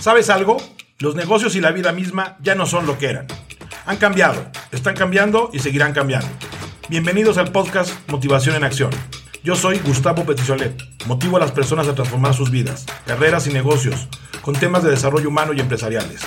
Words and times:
¿Sabes 0.00 0.30
algo? 0.30 0.58
Los 1.00 1.16
negocios 1.16 1.56
y 1.56 1.60
la 1.60 1.72
vida 1.72 1.90
misma 1.90 2.36
ya 2.40 2.54
no 2.54 2.66
son 2.66 2.86
lo 2.86 2.98
que 2.98 3.06
eran. 3.06 3.26
Han 3.84 3.96
cambiado, 3.96 4.46
están 4.70 4.94
cambiando 4.94 5.50
y 5.52 5.58
seguirán 5.58 5.92
cambiando. 5.92 6.28
Bienvenidos 6.88 7.36
al 7.36 7.50
podcast 7.50 7.92
Motivación 8.08 8.54
en 8.54 8.62
Acción. 8.62 8.90
Yo 9.42 9.56
soy 9.56 9.80
Gustavo 9.80 10.24
Petisolet. 10.24 10.80
Motivo 11.06 11.36
a 11.36 11.40
las 11.40 11.50
personas 11.50 11.88
a 11.88 11.96
transformar 11.96 12.32
sus 12.32 12.52
vidas, 12.52 12.86
carreras 13.06 13.48
y 13.48 13.52
negocios 13.52 14.08
con 14.40 14.54
temas 14.54 14.84
de 14.84 14.90
desarrollo 14.90 15.30
humano 15.30 15.52
y 15.52 15.60
empresariales. 15.60 16.20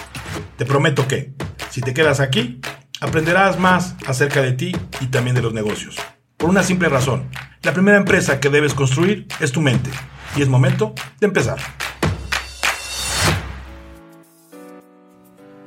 Te 0.57 0.65
prometo 0.65 1.07
que, 1.07 1.33
si 1.69 1.79
te 1.79 1.93
quedas 1.93 2.19
aquí, 2.19 2.59
aprenderás 2.99 3.57
más 3.57 3.95
acerca 4.05 4.41
de 4.41 4.51
ti 4.51 4.75
y 4.99 5.07
también 5.07 5.35
de 5.35 5.41
los 5.41 5.53
negocios. 5.53 5.95
Por 6.35 6.49
una 6.49 6.63
simple 6.63 6.89
razón, 6.89 7.29
la 7.61 7.71
primera 7.73 7.97
empresa 7.97 8.41
que 8.41 8.49
debes 8.49 8.73
construir 8.73 9.27
es 9.39 9.53
tu 9.53 9.61
mente. 9.61 9.89
Y 10.35 10.41
es 10.41 10.49
momento 10.49 10.93
de 11.21 11.27
empezar. 11.27 11.57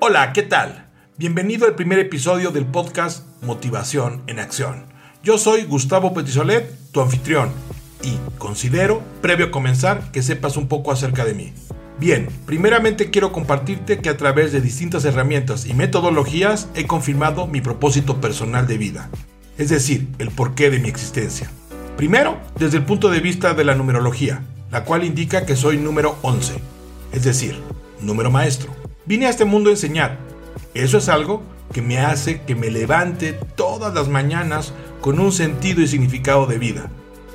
Hola, 0.07 0.35
¿qué 0.35 0.43
tal? 0.43 0.91
Bienvenido 1.17 1.67
al 1.67 1.77
primer 1.77 1.99
episodio 1.99 2.51
del 2.51 2.67
podcast 2.67 3.27
Motivación 3.41 4.23
en 4.27 4.39
Acción. 4.39 4.85
Yo 5.23 5.39
soy 5.39 5.65
Gustavo 5.65 6.13
Petisolet, 6.13 6.71
tu 6.93 7.01
anfitrión, 7.01 7.49
y 8.03 8.19
considero, 8.37 9.01
previo 9.23 9.47
a 9.47 9.51
comenzar, 9.51 10.13
que 10.13 10.23
sepas 10.23 10.59
un 10.59 10.69
poco 10.69 10.93
acerca 10.93 11.25
de 11.25 11.33
mí. 11.33 11.55
Bien, 11.99 12.29
primeramente 12.45 13.11
quiero 13.11 13.33
compartirte 13.33 14.01
que 14.01 14.11
a 14.11 14.19
través 14.19 14.53
de 14.53 14.61
distintas 14.61 15.07
herramientas 15.07 15.65
y 15.65 15.73
metodologías 15.73 16.69
he 16.75 16.87
confirmado 16.87 17.47
mi 17.47 17.63
propósito 17.63 18.21
personal 18.21 18.67
de 18.67 18.77
vida 18.77 19.09
es 19.57 19.71
decir, 19.71 20.09
el 20.19 20.31
porqué 20.31 20.69
de 20.69 20.81
mi 20.81 20.89
existencia. 20.91 21.51
Primero, 21.97 22.37
desde 22.59 22.77
el 22.77 22.85
punto 22.85 23.09
de 23.09 23.21
vista 23.21 23.55
de 23.55 23.65
la 23.65 23.75
numerología, 23.75 24.43
la 24.71 24.85
cual 24.85 25.05
indica 25.05 25.47
que 25.47 25.57
soy 25.57 25.79
número 25.79 26.19
11, 26.21 26.57
es 27.13 27.25
decir, 27.25 27.57
número 28.03 28.31
maestro. 28.31 28.84
Vine 29.07 29.27
a 29.27 29.31
este 29.31 29.45
mundo 29.45 29.69
a 29.69 29.75
enseñar. 29.75 30.19
Eso 30.73 30.97
es 30.97 31.11
algo 31.11 31.43
que 31.73 31.83
me 31.83 31.99
hace 31.99 32.41
que 32.43 32.55
me 32.55 32.71
levante 32.71 33.35
todas 33.55 33.93
las 33.93 34.09
mañanas 34.09 34.73
con 35.03 35.21
un 35.21 35.31
sentido 35.31 35.83
y 35.83 35.89
significado 35.89 36.47
de 36.47 36.57
vida. 36.57 36.89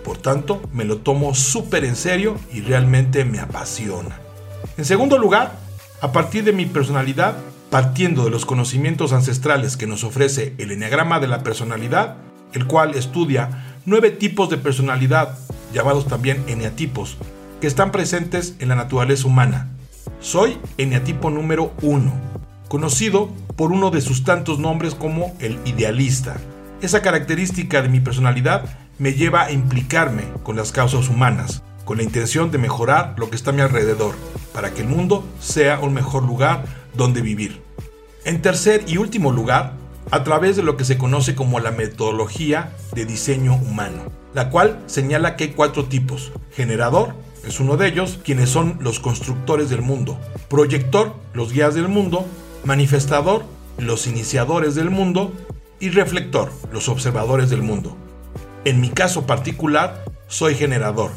Por 0.03 0.17
tanto, 0.17 0.61
me 0.73 0.83
lo 0.83 0.97
tomo 0.97 1.35
súper 1.35 1.85
en 1.85 1.95
serio 1.95 2.37
y 2.51 2.61
realmente 2.61 3.23
me 3.23 3.39
apasiona. 3.39 4.19
En 4.77 4.85
segundo 4.85 5.19
lugar, 5.19 5.59
a 6.01 6.11
partir 6.11 6.43
de 6.43 6.53
mi 6.53 6.65
personalidad, 6.65 7.35
partiendo 7.69 8.23
de 8.23 8.31
los 8.31 8.45
conocimientos 8.45 9.13
ancestrales 9.13 9.77
que 9.77 9.85
nos 9.85 10.03
ofrece 10.03 10.55
el 10.57 10.71
Enneagrama 10.71 11.19
de 11.19 11.27
la 11.27 11.43
Personalidad, 11.43 12.15
el 12.53 12.65
cual 12.65 12.95
estudia 12.95 13.77
nueve 13.85 14.09
tipos 14.09 14.49
de 14.49 14.57
personalidad, 14.57 15.37
llamados 15.71 16.07
también 16.07 16.43
eneatipos, 16.47 17.17
que 17.61 17.67
están 17.67 17.91
presentes 17.91 18.55
en 18.57 18.69
la 18.69 18.75
naturaleza 18.75 19.27
humana. 19.27 19.69
Soy 20.21 20.57
eneatipo 20.77 21.29
número 21.29 21.71
1, 21.81 22.11
conocido 22.67 23.29
por 23.55 23.71
uno 23.71 23.89
de 23.89 24.01
sus 24.01 24.25
tantos 24.25 24.59
nombres 24.59 24.93
como 24.93 25.33
el 25.39 25.57
idealista. 25.63 26.35
Esa 26.81 27.01
característica 27.01 27.81
de 27.81 27.87
mi 27.87 28.01
personalidad 28.01 28.65
me 28.97 29.13
lleva 29.13 29.43
a 29.43 29.51
implicarme 29.53 30.23
con 30.43 30.57
las 30.57 30.73
causas 30.73 31.07
humanas, 31.07 31.63
con 31.85 31.97
la 31.97 32.03
intención 32.03 32.51
de 32.51 32.57
mejorar 32.57 33.15
lo 33.17 33.29
que 33.29 33.37
está 33.37 33.51
a 33.51 33.53
mi 33.53 33.61
alrededor, 33.61 34.13
para 34.53 34.73
que 34.73 34.81
el 34.81 34.89
mundo 34.89 35.23
sea 35.39 35.79
un 35.79 35.93
mejor 35.93 36.23
lugar 36.23 36.65
donde 36.93 37.21
vivir. 37.21 37.61
En 38.25 38.41
tercer 38.41 38.83
y 38.87 38.97
último 38.97 39.31
lugar, 39.31 39.71
a 40.11 40.25
través 40.25 40.57
de 40.57 40.63
lo 40.63 40.75
que 40.75 40.83
se 40.83 40.97
conoce 40.97 41.33
como 41.33 41.61
la 41.61 41.71
metodología 41.71 42.73
de 42.93 43.05
diseño 43.05 43.55
humano, 43.55 44.11
la 44.33 44.49
cual 44.49 44.83
señala 44.85 45.37
que 45.37 45.45
hay 45.45 45.49
cuatro 45.51 45.85
tipos. 45.85 46.33
Generador 46.51 47.13
es 47.45 47.59
uno 47.59 47.77
de 47.77 47.87
ellos, 47.87 48.19
quienes 48.23 48.49
son 48.49 48.77
los 48.81 48.99
constructores 48.99 49.69
del 49.69 49.81
mundo. 49.81 50.19
Proyector, 50.49 51.13
los 51.33 51.53
guías 51.53 51.75
del 51.75 51.87
mundo. 51.87 52.25
Manifestador, 52.65 53.43
los 53.77 54.07
iniciadores 54.07 54.75
del 54.75 54.89
mundo. 54.89 55.33
Y 55.79 55.89
reflector, 55.89 56.51
los 56.71 56.89
observadores 56.89 57.49
del 57.49 57.61
mundo. 57.61 57.95
En 58.65 58.81
mi 58.81 58.89
caso 58.89 59.25
particular, 59.25 60.03
soy 60.27 60.55
generador. 60.55 61.11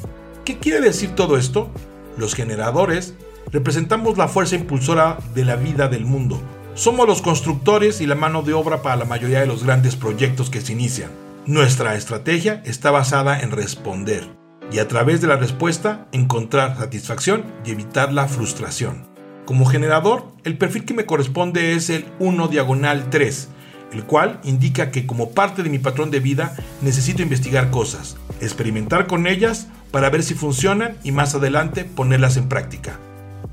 ¿Qué 0.45 0.59
quiere 0.59 0.81
decir 0.81 1.11
todo 1.15 1.37
esto? 1.37 1.71
Los 2.17 2.35
generadores 2.35 3.15
representamos 3.51 4.17
la 4.17 4.29
fuerza 4.29 4.55
impulsora 4.55 5.19
de 5.35 5.45
la 5.45 5.57
vida 5.57 5.89
del 5.89 6.05
mundo. 6.05 6.41
Somos 6.75 7.07
los 7.07 7.21
constructores 7.21 8.01
y 8.01 8.07
la 8.07 8.15
mano 8.15 8.43
de 8.43 8.55
obra 8.55 8.83
para 8.83 8.97
la 8.97 9.05
mayoría 9.05 9.41
de 9.41 9.47
los 9.47 9.65
grandes 9.65 9.97
proyectos 9.97 10.49
que 10.49 10.61
se 10.61 10.73
inician. 10.73 11.11
Nuestra 11.45 11.97
estrategia 11.97 12.63
está 12.65 12.93
basada 12.93 13.41
en 13.41 13.51
responder 13.51 14.42
y 14.73 14.79
a 14.79 14.89
través 14.89 15.21
de 15.21 15.27
la 15.27 15.37
respuesta 15.37 16.07
encontrar 16.13 16.79
satisfacción 16.79 17.45
y 17.65 17.71
evitar 17.71 18.13
la 18.13 18.27
frustración. 18.27 19.07
Como 19.45 19.67
generador, 19.67 20.33
el 20.45 20.57
perfil 20.57 20.85
que 20.85 20.95
me 20.95 21.05
corresponde 21.05 21.75
es 21.75 21.91
el 21.91 22.07
1 22.21 22.49
diagonal 22.49 23.11
3, 23.11 23.49
el 23.93 24.05
cual 24.05 24.41
indica 24.45 24.91
que 24.91 25.07
como 25.07 25.33
parte 25.33 25.63
de 25.63 25.69
mi 25.69 25.79
patrón 25.79 26.11
de 26.11 26.21
vida 26.21 26.57
necesito 26.81 27.23
investigar 27.23 27.71
cosas, 27.71 28.17
experimentar 28.41 29.07
con 29.07 29.27
ellas 29.27 29.69
para 29.91 30.09
ver 30.11 30.23
si 30.23 30.35
funcionan 30.35 30.97
y 31.05 31.13
más 31.13 31.35
adelante 31.35 31.85
ponerlas 31.85 32.37
en 32.37 32.49
práctica. 32.49 32.99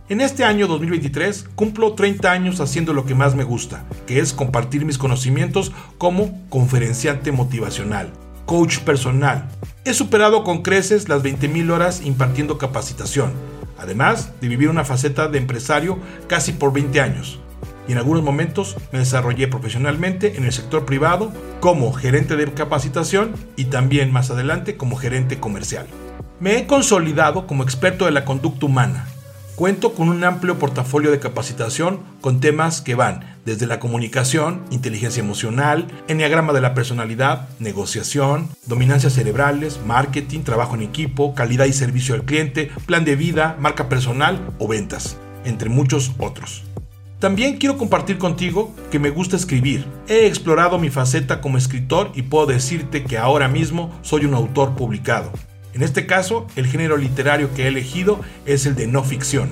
En 0.08 0.22
este 0.22 0.44
año 0.44 0.68
2023 0.68 1.50
cumplo 1.56 1.94
30 1.94 2.32
años 2.32 2.62
haciendo 2.62 2.94
lo 2.94 3.06
que 3.06 3.14
más 3.14 3.36
me 3.36 3.44
gusta, 3.44 3.84
que 4.08 4.20
es 4.20 4.34
compartir 4.34 4.86
mis 4.86 4.98
conocimientos 4.98 5.72
como 5.98 6.48
conferenciante 6.50 7.32
motivacional, 7.32 8.12
coach 8.46 8.80
personal. 8.80 9.50
He 9.86 9.94
superado 9.94 10.44
con 10.44 10.62
creces 10.62 11.08
las 11.08 11.24
20.000 11.24 11.72
horas 11.72 12.02
impartiendo 12.04 12.58
capacitación, 12.58 13.32
además 13.78 14.34
de 14.42 14.50
vivir 14.50 14.70
una 14.70 14.84
faceta 14.84 15.30
de 15.30 15.38
empresario 15.38 15.98
casi 16.28 16.52
por 16.52 16.74
20 16.74 17.00
años. 17.00 17.40
Y 17.88 17.94
en 17.94 17.98
algunos 17.98 18.22
momentos 18.22 18.76
me 18.92 19.00
desarrollé 19.00 19.48
profesionalmente 19.48 20.36
en 20.36 20.44
el 20.44 20.52
sector 20.52 20.86
privado 20.86 21.32
como 21.62 21.94
gerente 21.94 22.36
de 22.36 22.52
capacitación 22.54 23.34
y 23.56 23.66
también 23.66 24.12
más 24.12 24.30
adelante 24.30 24.76
como 24.76 24.98
gerente 24.98 25.40
comercial. 25.40 25.88
Me 26.40 26.58
he 26.58 26.68
consolidado 26.68 27.48
como 27.48 27.64
experto 27.64 28.06
de 28.06 28.12
la 28.12 28.26
conducta 28.26 28.66
humana, 28.66 29.08
Cuento 29.60 29.94
con 29.94 30.08
un 30.08 30.24
amplio 30.24 30.58
portafolio 30.58 31.12
de 31.12 31.20
capacitación 31.20 32.00
con 32.22 32.40
temas 32.40 32.80
que 32.80 32.96
van 32.96 33.39
desde 33.50 33.66
la 33.66 33.80
comunicación, 33.80 34.64
inteligencia 34.70 35.24
emocional, 35.24 35.88
enneagrama 36.08 36.54
de 36.54 36.62
la 36.62 36.76
personalidad, 36.76 37.50
negociación, 37.58 38.48
dominancias 38.68 39.14
cerebrales, 39.14 39.80
marketing, 39.88 40.42
trabajo 40.42 40.76
en 40.76 40.84
equipo, 40.84 41.34
calidad 41.34 41.66
y 41.66 41.74
servicio 41.74 42.14
al 42.14 42.26
cliente, 42.26 42.72
plan 42.86 43.06
de 43.06 43.16
vida, 43.16 43.58
marca 43.60 43.90
personal 43.90 44.54
o 44.60 44.68
ventas, 44.68 45.18
entre 45.46 45.70
muchos 45.70 46.12
otros. 46.20 46.64
También 47.18 47.58
quiero 47.58 47.78
compartir 47.78 48.20
contigo 48.20 48.72
que 48.92 49.00
me 49.00 49.10
gusta 49.10 49.36
escribir. 49.36 49.84
He 50.08 50.28
explorado 50.28 50.78
mi 50.78 50.92
faceta 50.92 51.42
como 51.42 51.58
escritor 51.58 52.12
y 52.14 52.22
puedo 52.22 52.46
decirte 52.46 53.04
que 53.04 53.18
ahora 53.18 53.48
mismo 53.48 53.92
soy 54.04 54.26
un 54.26 54.36
autor 54.36 54.76
publicado. 54.76 55.32
En 55.74 55.82
este 55.82 56.06
caso, 56.06 56.46
el 56.56 56.68
género 56.68 56.98
literario 56.98 57.54
que 57.56 57.64
he 57.64 57.68
elegido 57.68 58.20
es 58.46 58.68
el 58.68 58.76
de 58.76 58.86
no 58.86 59.04
ficción. 59.04 59.50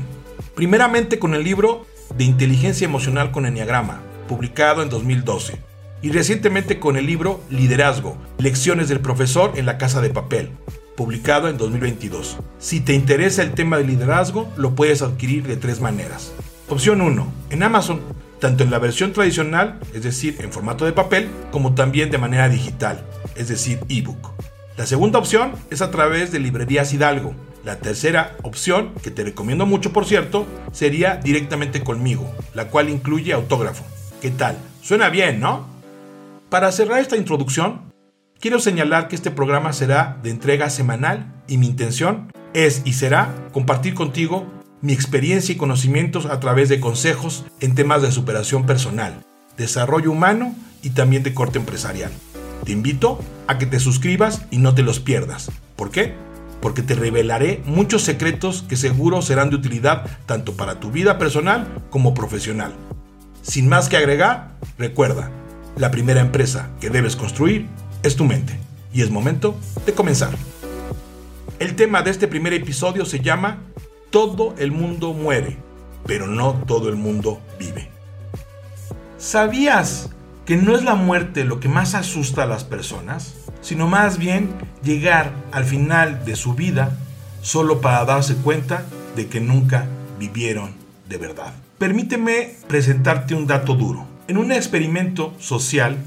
Primeramente 0.55 1.17
con 1.17 1.33
el 1.33 1.43
libro 1.43 1.85
de 2.15 2.23
Inteligencia 2.23 2.85
Emocional 2.85 3.31
con 3.31 3.45
Enneagrama, 3.45 4.01
publicado 4.27 4.81
en 4.83 4.89
2012. 4.89 5.59
Y 6.01 6.11
recientemente 6.11 6.79
con 6.79 6.97
el 6.97 7.05
libro 7.05 7.41
Liderazgo, 7.49 8.17
Lecciones 8.37 8.89
del 8.89 8.99
Profesor 8.99 9.53
en 9.55 9.65
la 9.65 9.77
Casa 9.77 10.01
de 10.01 10.09
Papel, 10.09 10.51
publicado 10.95 11.49
en 11.49 11.57
2022. 11.57 12.37
Si 12.59 12.79
te 12.79 12.93
interesa 12.93 13.41
el 13.41 13.53
tema 13.53 13.77
del 13.77 13.87
liderazgo, 13.87 14.51
lo 14.57 14.75
puedes 14.75 15.01
adquirir 15.01 15.47
de 15.47 15.57
tres 15.57 15.79
maneras. 15.81 16.33
Opción 16.69 17.01
1. 17.01 17.27
En 17.51 17.63
Amazon, 17.63 18.01
tanto 18.39 18.63
en 18.63 18.71
la 18.71 18.79
versión 18.79 19.13
tradicional, 19.13 19.79
es 19.93 20.03
decir, 20.03 20.37
en 20.39 20.51
formato 20.51 20.85
de 20.85 20.91
papel, 20.91 21.29
como 21.51 21.75
también 21.75 22.11
de 22.11 22.17
manera 22.17 22.49
digital, 22.49 23.03
es 23.35 23.47
decir, 23.47 23.79
ebook. 23.89 24.31
La 24.77 24.85
segunda 24.85 25.17
opción 25.17 25.53
es 25.71 25.81
a 25.81 25.89
través 25.89 26.31
de 26.31 26.39
Librerías 26.39 26.93
Hidalgo. 26.93 27.33
La 27.63 27.77
tercera 27.77 28.35
opción, 28.43 28.93
que 29.03 29.11
te 29.11 29.23
recomiendo 29.23 29.65
mucho 29.65 29.91
por 29.91 30.05
cierto, 30.05 30.45
sería 30.71 31.17
directamente 31.17 31.83
conmigo, 31.83 32.31
la 32.53 32.69
cual 32.69 32.89
incluye 32.89 33.33
autógrafo. 33.33 33.83
¿Qué 34.21 34.31
tal? 34.31 34.57
Suena 34.81 35.09
bien, 35.09 35.39
¿no? 35.39 35.67
Para 36.49 36.71
cerrar 36.71 36.99
esta 36.99 37.17
introducción, 37.17 37.91
quiero 38.39 38.59
señalar 38.59 39.07
que 39.07 39.15
este 39.15 39.31
programa 39.31 39.73
será 39.73 40.17
de 40.23 40.29
entrega 40.29 40.69
semanal 40.69 41.33
y 41.47 41.57
mi 41.57 41.67
intención 41.67 42.31
es 42.53 42.81
y 42.85 42.93
será 42.93 43.33
compartir 43.51 43.93
contigo 43.93 44.47
mi 44.81 44.93
experiencia 44.93 45.53
y 45.53 45.57
conocimientos 45.57 46.25
a 46.25 46.39
través 46.39 46.69
de 46.69 46.79
consejos 46.79 47.45
en 47.59 47.75
temas 47.75 48.01
de 48.01 48.11
superación 48.11 48.65
personal, 48.65 49.25
desarrollo 49.57 50.11
humano 50.11 50.55
y 50.83 50.91
también 50.91 51.23
de 51.23 51.33
corte 51.33 51.59
empresarial. 51.59 52.11
Te 52.63 52.71
invito 52.71 53.19
a 53.47 53.57
que 53.57 53.65
te 53.65 53.79
suscribas 53.79 54.45
y 54.51 54.59
no 54.59 54.75
te 54.75 54.83
los 54.83 54.99
pierdas. 54.99 55.51
¿Por 55.75 55.91
qué? 55.91 56.13
Porque 56.61 56.81
te 56.81 56.95
revelaré 56.95 57.61
muchos 57.65 58.03
secretos 58.03 58.63
que 58.67 58.75
seguro 58.75 59.21
serán 59.21 59.49
de 59.49 59.55
utilidad 59.57 60.05
tanto 60.25 60.53
para 60.53 60.79
tu 60.79 60.91
vida 60.91 61.17
personal 61.17 61.67
como 61.89 62.13
profesional. 62.13 62.73
Sin 63.41 63.69
más 63.69 63.89
que 63.89 63.97
agregar, 63.97 64.57
recuerda, 64.77 65.31
la 65.77 65.91
primera 65.91 66.21
empresa 66.21 66.69
que 66.81 66.89
debes 66.89 67.15
construir 67.15 67.67
es 68.03 68.15
tu 68.15 68.25
mente. 68.25 68.57
Y 68.93 69.01
es 69.01 69.11
momento 69.11 69.55
de 69.85 69.93
comenzar. 69.93 70.31
El 71.59 71.75
tema 71.75 72.01
de 72.01 72.11
este 72.11 72.27
primer 72.27 72.53
episodio 72.53 73.05
se 73.05 73.19
llama 73.19 73.59
Todo 74.09 74.55
el 74.57 74.71
mundo 74.71 75.13
muere. 75.13 75.57
pero 76.05 76.25
no 76.25 76.53
todo 76.65 76.87
el 76.87 76.95
mundo 76.95 77.41
vive. 77.59 77.89
¿Sabías 79.17 80.09
que 80.45 80.55
no 80.55 80.73
es 80.73 80.83
la 80.83 80.95
muerte 80.95 81.43
lo 81.43 81.59
que 81.59 81.67
más 81.67 81.93
asusta 81.95 82.43
a 82.43 82.45
las 82.45 82.63
personas, 82.63 83.33
sino 83.67 83.85
más 83.85 84.17
bien 84.17 84.47
llegar 84.81 85.33
al 85.51 85.65
final 85.65 86.23
de 86.23 86.37
su 86.37 86.53
vida 86.53 86.97
solo 87.41 87.81
para 87.81 88.05
darse 88.05 88.35
cuenta 88.35 88.85
de 89.17 89.27
que 89.27 89.41
nunca 89.41 89.87
vivieron 90.17 90.71
de 91.09 91.17
verdad? 91.17 91.53
Permíteme 91.77 92.55
presentarte 92.69 93.35
un 93.35 93.45
dato 93.45 93.73
duro. 93.73 94.07
En 94.29 94.37
un 94.37 94.53
experimento 94.53 95.33
social, 95.37 95.97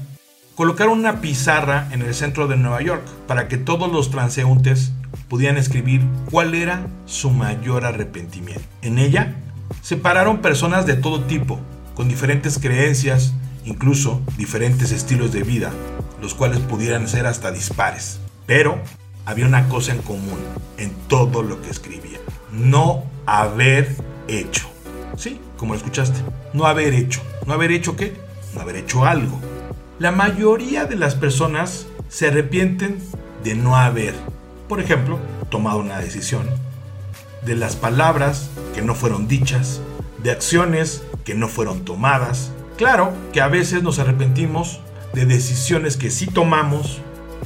colocaron 0.55 0.97
una 0.97 1.21
pizarra 1.21 1.87
en 1.91 2.01
el 2.01 2.15
centro 2.15 2.47
de 2.47 2.57
Nueva 2.57 2.81
York 2.81 3.03
para 3.27 3.47
que 3.47 3.57
todos 3.57 3.91
los 3.91 4.09
transeúntes 4.09 4.93
pudieran 5.29 5.57
escribir 5.57 6.01
cuál 6.31 6.55
era 6.55 6.87
su 7.05 7.29
mayor 7.29 7.85
arrepentimiento. 7.85 8.63
En 8.81 8.97
ella 8.97 9.35
separaron 9.83 10.39
personas 10.39 10.87
de 10.87 10.95
todo 10.95 11.25
tipo, 11.25 11.59
con 11.93 12.09
diferentes 12.09 12.57
creencias, 12.57 13.35
incluso 13.65 14.21
diferentes 14.37 14.91
estilos 14.91 15.31
de 15.31 15.43
vida, 15.43 15.71
los 16.21 16.33
cuales 16.33 16.59
pudieran 16.59 17.07
ser 17.07 17.25
hasta 17.25 17.51
dispares. 17.51 18.19
Pero 18.45 18.79
había 19.25 19.45
una 19.45 19.69
cosa 19.69 19.91
en 19.91 20.01
común 20.01 20.39
en 20.77 20.91
todo 21.07 21.43
lo 21.43 21.61
que 21.61 21.69
escribía. 21.69 22.19
No 22.51 23.05
haber 23.25 23.95
hecho. 24.27 24.69
Sí, 25.17 25.39
como 25.57 25.73
lo 25.73 25.77
escuchaste. 25.77 26.19
No 26.53 26.65
haber 26.65 26.93
hecho. 26.93 27.21
¿No 27.45 27.53
haber 27.53 27.71
hecho 27.71 27.95
qué? 27.95 28.13
No 28.53 28.61
haber 28.61 28.77
hecho 28.77 29.05
algo. 29.05 29.39
La 29.99 30.11
mayoría 30.11 30.85
de 30.85 30.95
las 30.95 31.15
personas 31.15 31.85
se 32.09 32.27
arrepienten 32.27 32.97
de 33.43 33.55
no 33.55 33.77
haber, 33.77 34.13
por 34.67 34.79
ejemplo, 34.79 35.19
tomado 35.49 35.79
una 35.79 35.99
decisión, 35.99 36.49
de 37.45 37.55
las 37.55 37.75
palabras 37.75 38.49
que 38.73 38.81
no 38.81 38.95
fueron 38.95 39.27
dichas, 39.27 39.81
de 40.23 40.31
acciones 40.31 41.03
que 41.23 41.35
no 41.35 41.47
fueron 41.47 41.85
tomadas. 41.85 42.51
Claro 42.77 43.13
que 43.33 43.41
a 43.41 43.47
veces 43.47 43.83
nos 43.83 43.99
arrepentimos 43.99 44.79
de 45.13 45.25
decisiones 45.25 45.97
que 45.97 46.09
sí 46.09 46.27
tomamos, 46.27 47.01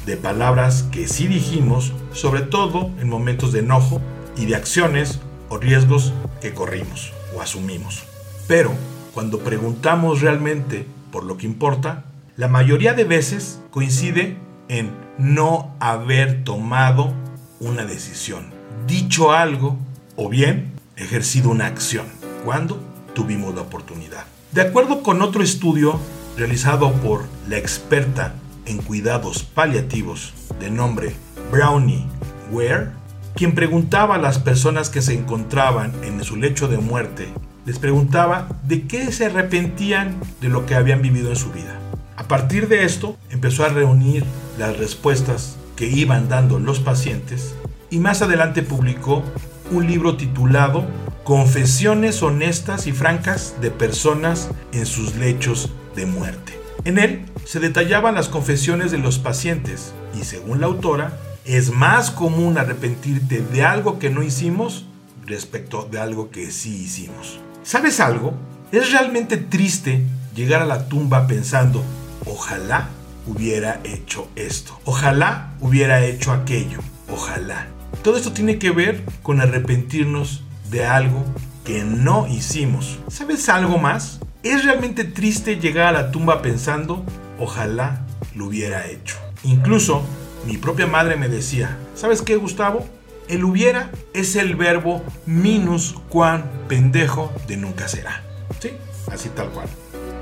de 0.06 0.18
palabras 0.18 0.84
que 0.92 1.08
sí 1.08 1.28
dijimos, 1.28 1.94
sobre 2.14 2.42
todo 2.42 2.92
en 3.00 3.10
momentos 3.10 3.52
de 3.52 3.60
enojo, 3.60 4.02
y 4.38 4.46
de 4.46 4.56
acciones 4.56 5.20
o 5.50 5.58
riesgos 5.58 6.14
que 6.42 6.54
corrimos 6.54 7.14
o 7.36 7.42
asumimos. 7.42 8.04
Pero 8.48 8.72
cuando 9.14 9.40
preguntamos 9.40 10.22
realmente 10.22 10.86
por 11.12 11.24
lo 11.24 11.38
que 11.38 11.46
importa, 11.46 12.06
la 12.36 12.48
mayoría 12.48 12.94
de 12.94 13.06
veces 13.06 13.60
coincide 13.72 14.38
en 14.68 14.92
no 15.18 15.74
haber 15.80 16.44
tomado 16.44 17.14
una 17.60 17.86
decisión, 17.86 18.52
dicho 18.88 19.32
algo 19.32 19.78
o 20.18 20.28
bien 20.28 20.74
ejercido 20.98 21.50
una 21.50 21.68
acción 21.68 22.08
cuando 22.44 22.80
tuvimos 23.14 23.56
la 23.56 23.62
oportunidad. 23.62 24.26
De 24.56 24.62
acuerdo 24.62 25.04
con 25.04 25.22
otro 25.22 25.44
estudio 25.44 26.00
realizado 26.38 26.94
por 26.94 27.26
la 27.50 27.58
experta 27.58 28.36
en 28.66 28.78
cuidados 28.78 29.44
paliativos 29.44 30.34
de 30.62 30.72
nombre 30.72 31.14
Brownie 31.52 32.06
Ware, 32.54 32.92
quien 33.36 33.54
preguntaba 33.54 34.16
a 34.16 34.18
las 34.18 34.40
personas 34.40 34.90
que 34.90 35.02
se 35.02 35.14
encontraban 35.14 35.92
en 36.06 36.24
su 36.24 36.38
lecho 36.38 36.70
de 36.70 36.78
muerte, 36.78 37.28
les 37.66 37.80
preguntaba 37.80 38.48
de 38.64 38.88
qué 38.88 39.12
se 39.12 39.26
arrepentían 39.26 40.16
de 40.40 40.48
lo 40.48 40.66
que 40.66 40.76
habían 40.76 41.02
vivido 41.02 41.32
en 41.32 41.36
su 41.36 41.52
vida. 41.52 41.78
A 42.16 42.24
partir 42.30 42.70
de 42.70 42.86
esto, 42.86 43.18
empezó 43.32 43.66
a 43.66 43.70
reunir 43.70 44.24
las 44.58 44.78
respuestas 44.78 45.58
que 45.76 45.88
iban 45.88 46.30
dando 46.30 46.60
los 46.60 46.80
pacientes 46.80 47.56
y 47.90 48.00
más 48.00 48.22
adelante 48.22 48.62
publicó 48.62 49.22
un 49.70 49.86
libro 49.86 50.16
titulado 50.16 50.86
Confesiones 51.26 52.22
honestas 52.22 52.86
y 52.86 52.92
francas 52.92 53.56
de 53.60 53.72
personas 53.72 54.52
en 54.74 54.86
sus 54.86 55.16
lechos 55.16 55.72
de 55.96 56.06
muerte. 56.06 56.54
En 56.84 57.00
él 57.00 57.26
se 57.46 57.60
detallaban 57.60 58.14
las 58.14 58.30
confesiones 58.30 58.92
de 58.92 59.00
los 59.00 59.18
pacientes 59.18 59.92
y 60.16 60.24
según 60.24 60.62
la 60.62 60.68
autora, 60.68 61.18
es 61.44 61.72
más 61.72 62.12
común 62.12 62.60
arrepentirte 62.60 63.42
de 63.42 63.64
algo 63.64 63.98
que 63.98 64.12
no 64.12 64.22
hicimos 64.22 64.86
respecto 65.26 65.90
de 65.90 65.98
algo 65.98 66.30
que 66.30 66.52
sí 66.52 66.84
hicimos. 66.84 67.40
¿Sabes 67.64 68.00
algo? 68.00 68.36
Es 68.72 68.92
realmente 68.92 69.38
triste 69.38 70.04
llegar 70.36 70.62
a 70.62 70.68
la 70.68 70.88
tumba 70.88 71.26
pensando, 71.26 71.84
ojalá 72.28 72.90
hubiera 73.26 73.80
hecho 73.84 74.28
esto, 74.36 74.80
ojalá 74.86 75.56
hubiera 75.60 76.06
hecho 76.06 76.32
aquello, 76.32 76.82
ojalá. 77.12 77.66
Todo 78.04 78.16
esto 78.16 78.32
tiene 78.32 78.60
que 78.60 78.70
ver 78.70 79.04
con 79.24 79.42
arrepentirnos 79.42 80.45
de 80.76 80.86
algo 80.86 81.24
que 81.64 81.86
no 81.86 82.28
hicimos. 82.28 83.00
¿Sabes 83.08 83.48
algo 83.48 83.78
más? 83.78 84.20
Es 84.44 84.66
realmente 84.66 85.06
triste 85.06 85.56
llegar 85.56 85.88
a 85.88 85.92
la 85.94 86.12
tumba 86.12 86.42
pensando, 86.42 87.06
ojalá 87.40 88.06
lo 88.36 88.48
hubiera 88.48 88.86
hecho. 88.86 89.16
Incluso 89.44 90.04
mi 90.46 90.58
propia 90.58 90.86
madre 90.86 91.16
me 91.16 91.30
decía, 91.30 91.78
¿sabes 91.96 92.22
qué, 92.22 92.36
Gustavo? 92.36 92.86
El 93.30 93.46
hubiera 93.46 93.90
es 94.14 94.36
el 94.36 94.58
verbo 94.58 95.02
minus 95.26 95.96
cuan 96.10 96.44
pendejo 96.68 97.32
de 97.48 97.56
nunca 97.56 97.88
será. 97.88 98.22
Sí, 98.60 98.72
así 99.10 99.30
tal 99.30 99.50
cual. 99.52 99.70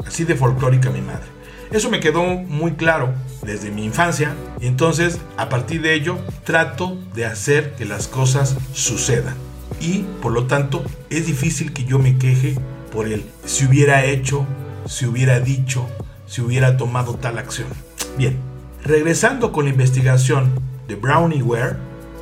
Así 0.06 0.24
de 0.24 0.36
folclórica 0.36 0.92
mi 0.92 1.02
madre. 1.02 1.26
Eso 1.72 1.90
me 1.90 2.00
quedó 2.00 2.24
muy 2.24 2.74
claro 2.74 3.12
desde 3.42 3.72
mi 3.72 3.86
infancia 3.86 4.36
y 4.62 4.68
entonces 4.68 5.20
a 5.36 5.50
partir 5.50 5.82
de 5.82 5.96
ello 5.96 6.20
trato 6.44 6.96
de 7.16 7.26
hacer 7.26 7.74
que 7.74 7.86
las 7.86 8.08
cosas 8.08 8.56
sucedan 8.74 9.36
y 9.80 10.06
por 10.22 10.32
lo 10.32 10.48
tanto 10.48 10.84
es 11.10 11.26
difícil 11.26 11.74
que 11.74 11.86
yo 11.86 12.00
me 12.00 12.18
queje 12.18 12.56
por 12.92 13.08
el 13.08 13.24
si 13.46 13.66
hubiera 13.66 14.06
hecho, 14.06 14.46
si 14.86 15.06
hubiera 15.06 15.40
dicho, 15.40 15.88
si 16.28 16.42
hubiera 16.42 16.78
tomado 16.78 17.16
tal 17.16 17.38
acción. 17.38 17.68
Bien, 18.18 18.38
regresando 18.84 19.52
con 19.52 19.66
la 19.66 19.72
investigación 19.72 20.52
de 20.88 20.96
Brownie 20.96 21.42
Ware, 21.42 21.78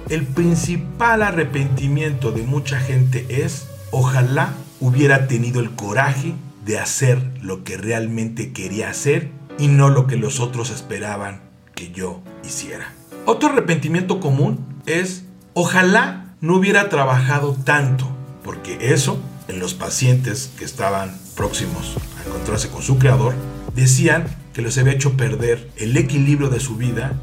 el 0.09 0.23
principal 0.25 1.21
arrepentimiento 1.21 2.31
de 2.31 2.43
mucha 2.43 2.79
gente 2.79 3.25
es 3.29 3.67
ojalá 3.91 4.53
hubiera 4.79 5.27
tenido 5.27 5.59
el 5.59 5.71
coraje 5.71 6.33
de 6.65 6.79
hacer 6.79 7.21
lo 7.41 7.63
que 7.63 7.77
realmente 7.77 8.51
quería 8.51 8.89
hacer 8.89 9.29
y 9.57 9.67
no 9.67 9.89
lo 9.89 10.07
que 10.07 10.17
los 10.17 10.39
otros 10.39 10.69
esperaban 10.71 11.41
que 11.75 11.91
yo 11.91 12.21
hiciera. 12.43 12.93
Otro 13.25 13.49
arrepentimiento 13.49 14.19
común 14.19 14.65
es 14.85 15.25
ojalá 15.53 16.20
no 16.41 16.55
hubiera 16.55 16.89
trabajado 16.89 17.55
tanto, 17.63 18.07
porque 18.43 18.91
eso, 18.93 19.19
en 19.47 19.59
los 19.59 19.75
pacientes 19.75 20.51
que 20.57 20.65
estaban 20.65 21.15
próximos 21.35 21.95
a 22.19 22.27
encontrarse 22.27 22.69
con 22.69 22.81
su 22.81 22.97
creador, 22.97 23.35
decían 23.75 24.25
que 24.51 24.63
les 24.63 24.77
había 24.79 24.93
hecho 24.93 25.15
perder 25.15 25.69
el 25.77 25.95
equilibrio 25.95 26.49
de 26.49 26.59
su 26.59 26.75
vida 26.77 27.13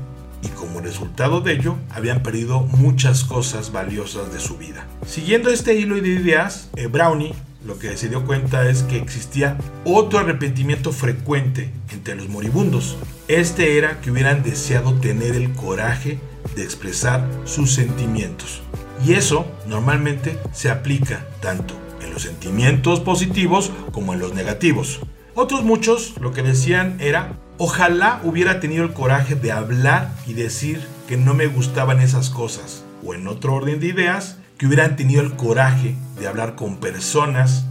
y 0.43 0.49
como 0.51 0.81
resultado 0.81 1.41
de 1.41 1.55
ello 1.55 1.75
habían 1.91 2.23
perdido 2.23 2.61
muchas 2.61 3.25
cosas 3.25 3.73
valiosas 3.73 4.33
de 4.33 4.39
su 4.39 4.57
vida. 4.57 4.87
Siguiendo 5.05 5.51
este 5.51 5.75
hilo 5.75 5.97
de 5.97 6.09
ideas, 6.09 6.71
eh, 6.77 6.87
Brownie 6.87 7.35
lo 7.67 7.77
que 7.77 7.97
se 7.97 8.09
dio 8.09 8.25
cuenta 8.25 8.71
es 8.71 8.85
que 8.85 8.99
existía 8.99 9.59
otro 9.85 10.21
arrepentimiento 10.21 10.93
frecuente 10.93 11.71
entre 11.91 12.15
los 12.15 12.29
moribundos. 12.29 12.97
Este 13.27 13.77
era 13.77 14.01
que 14.01 14.13
hubieran 14.13 14.45
deseado 14.45 14.95
tener 14.95 15.35
el 15.35 15.53
coraje 15.55 16.21
de 16.55 16.63
expresar 16.63 17.29
sus 17.45 17.75
sentimientos. 17.75 18.63
Y 19.05 19.15
eso 19.15 19.47
normalmente 19.67 20.39
se 20.53 20.71
aplica 20.71 21.27
tanto 21.41 21.75
en 22.03 22.13
los 22.13 22.23
sentimientos 22.23 23.01
positivos 23.01 23.71
como 23.93 24.13
en 24.13 24.21
los 24.21 24.35
negativos. 24.35 25.01
Otros 25.35 25.63
muchos 25.63 26.15
lo 26.21 26.33
que 26.33 26.43
decían 26.43 26.97
era, 27.01 27.39
ojalá 27.59 28.21
hubiera 28.25 28.61
tenido 28.61 28.85
el 28.85 28.93
coraje 28.93 29.35
de 29.35 29.53
hablar 29.53 30.11
y 30.27 30.35
decir 30.35 30.81
que 31.09 31.17
no 31.17 31.35
me 31.35 31.47
gustaban 31.47 32.01
esas 32.01 32.29
cosas. 32.31 32.85
O 33.05 33.15
en 33.15 33.29
otro 33.29 33.55
orden 33.55 33.79
de 33.79 33.87
ideas, 33.87 34.39
que 34.59 34.67
hubieran 34.67 34.97
tenido 34.97 35.23
el 35.23 35.35
coraje 35.35 35.95
de 36.19 36.27
hablar 36.27 36.57
con 36.57 36.79
personas, 36.79 37.65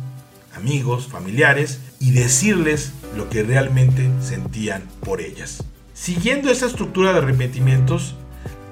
amigos, 0.56 1.08
familiares 1.08 1.82
y 2.00 2.12
decirles 2.12 2.94
lo 3.16 3.30
que 3.30 3.44
realmente 3.44 4.10
sentían 4.22 4.84
por 5.02 5.20
ellas. 5.20 5.64
Siguiendo 5.94 6.50
esa 6.50 6.68
estructura 6.68 7.12
de 7.12 7.20
arrepentimientos, 7.20 8.16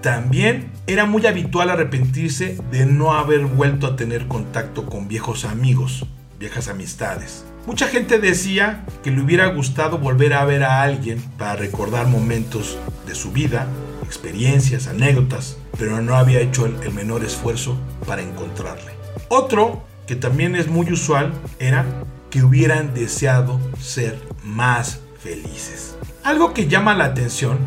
también 0.01 0.71
era 0.87 1.05
muy 1.05 1.25
habitual 1.25 1.69
arrepentirse 1.69 2.57
de 2.71 2.85
no 2.85 3.13
haber 3.13 3.45
vuelto 3.45 3.87
a 3.87 3.95
tener 3.95 4.27
contacto 4.27 4.85
con 4.85 5.07
viejos 5.07 5.45
amigos, 5.45 6.05
viejas 6.39 6.67
amistades. 6.67 7.45
Mucha 7.65 7.87
gente 7.87 8.19
decía 8.19 8.85
que 9.03 9.09
le 9.09 9.21
hubiera 9.21 9.47
gustado 9.47 9.97
volver 9.97 10.33
a 10.33 10.45
ver 10.45 10.63
a 10.63 10.83
alguien 10.83 11.19
para 11.37 11.55
recordar 11.55 12.07
momentos 12.07 12.77
de 13.07 13.15
su 13.15 13.31
vida, 13.31 13.67
experiencias, 14.03 14.87
anécdotas, 14.87 15.57
pero 15.79 15.99
no 16.01 16.15
había 16.15 16.41
hecho 16.41 16.67
el, 16.67 16.93
menor 16.93 17.23
esfuerzo 17.23 17.75
para 18.05 18.21
encontrarle. 18.21 18.91
Otro 19.29 19.83
que 20.05 20.15
también 20.15 20.55
es 20.55 20.67
muy 20.67 20.91
usual 20.91 21.33
era 21.57 21.85
que 22.29 22.43
hubieran 22.43 22.93
deseado 22.93 23.59
ser 23.79 24.19
más 24.43 24.99
felices. 25.19 25.97
Algo 26.23 26.53
que 26.53 26.67
llama 26.67 26.93
la 26.93 27.05
atención 27.05 27.57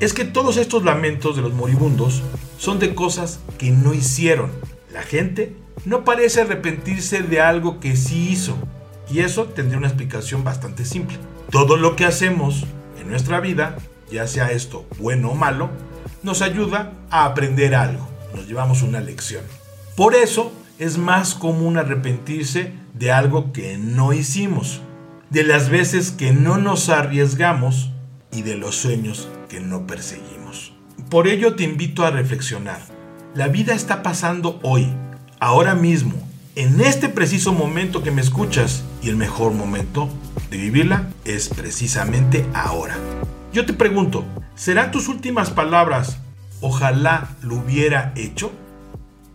es 0.00 0.14
que 0.14 0.24
todos 0.24 0.56
estos 0.56 0.82
lamentos 0.82 1.36
de 1.36 1.42
los 1.42 1.52
moribundos 1.52 2.22
son 2.58 2.78
de 2.78 2.94
cosas 2.94 3.40
que 3.58 3.70
no 3.70 3.92
hicieron. 3.92 4.50
La 4.92 5.02
gente 5.02 5.54
no 5.84 6.04
parece 6.04 6.40
arrepentirse 6.40 7.22
de 7.22 7.40
algo 7.40 7.80
que 7.80 7.96
sí 7.96 8.30
hizo. 8.30 8.56
Y 9.10 9.20
eso 9.20 9.44
tendría 9.44 9.78
una 9.78 9.88
explicación 9.88 10.42
bastante 10.42 10.86
simple. 10.86 11.18
Todo 11.50 11.76
lo 11.76 11.96
que 11.96 12.06
hacemos 12.06 12.64
en 12.98 13.10
nuestra 13.10 13.40
vida, 13.40 13.76
ya 14.10 14.26
sea 14.26 14.52
esto 14.52 14.86
bueno 14.98 15.30
o 15.30 15.34
malo, 15.34 15.68
nos 16.22 16.40
ayuda 16.40 16.92
a 17.10 17.26
aprender 17.26 17.74
algo. 17.74 18.08
Nos 18.34 18.46
llevamos 18.46 18.82
una 18.82 19.00
lección. 19.00 19.44
Por 19.96 20.14
eso 20.14 20.50
es 20.78 20.96
más 20.96 21.34
común 21.34 21.76
arrepentirse 21.76 22.72
de 22.94 23.12
algo 23.12 23.52
que 23.52 23.76
no 23.76 24.14
hicimos, 24.14 24.80
de 25.28 25.44
las 25.44 25.68
veces 25.68 26.10
que 26.10 26.32
no 26.32 26.56
nos 26.56 26.88
arriesgamos 26.88 27.90
y 28.32 28.42
de 28.42 28.56
los 28.56 28.76
sueños 28.76 29.28
que 29.48 29.60
no 29.60 29.86
perseguimos. 29.86 30.72
Por 31.08 31.28
ello 31.28 31.56
te 31.56 31.64
invito 31.64 32.04
a 32.04 32.10
reflexionar. 32.10 32.80
La 33.34 33.48
vida 33.48 33.74
está 33.74 34.02
pasando 34.02 34.60
hoy, 34.62 34.88
ahora 35.38 35.74
mismo, 35.74 36.14
en 36.56 36.80
este 36.80 37.08
preciso 37.08 37.52
momento 37.52 38.02
que 38.02 38.10
me 38.10 38.20
escuchas 38.20 38.84
y 39.02 39.08
el 39.08 39.16
mejor 39.16 39.52
momento 39.52 40.08
de 40.50 40.56
vivirla 40.56 41.08
es 41.24 41.48
precisamente 41.48 42.44
ahora. 42.54 42.96
Yo 43.52 43.66
te 43.66 43.72
pregunto, 43.72 44.24
¿serán 44.54 44.90
tus 44.90 45.08
últimas 45.08 45.50
palabras, 45.50 46.18
ojalá 46.60 47.30
lo 47.42 47.56
hubiera 47.56 48.12
hecho? 48.16 48.52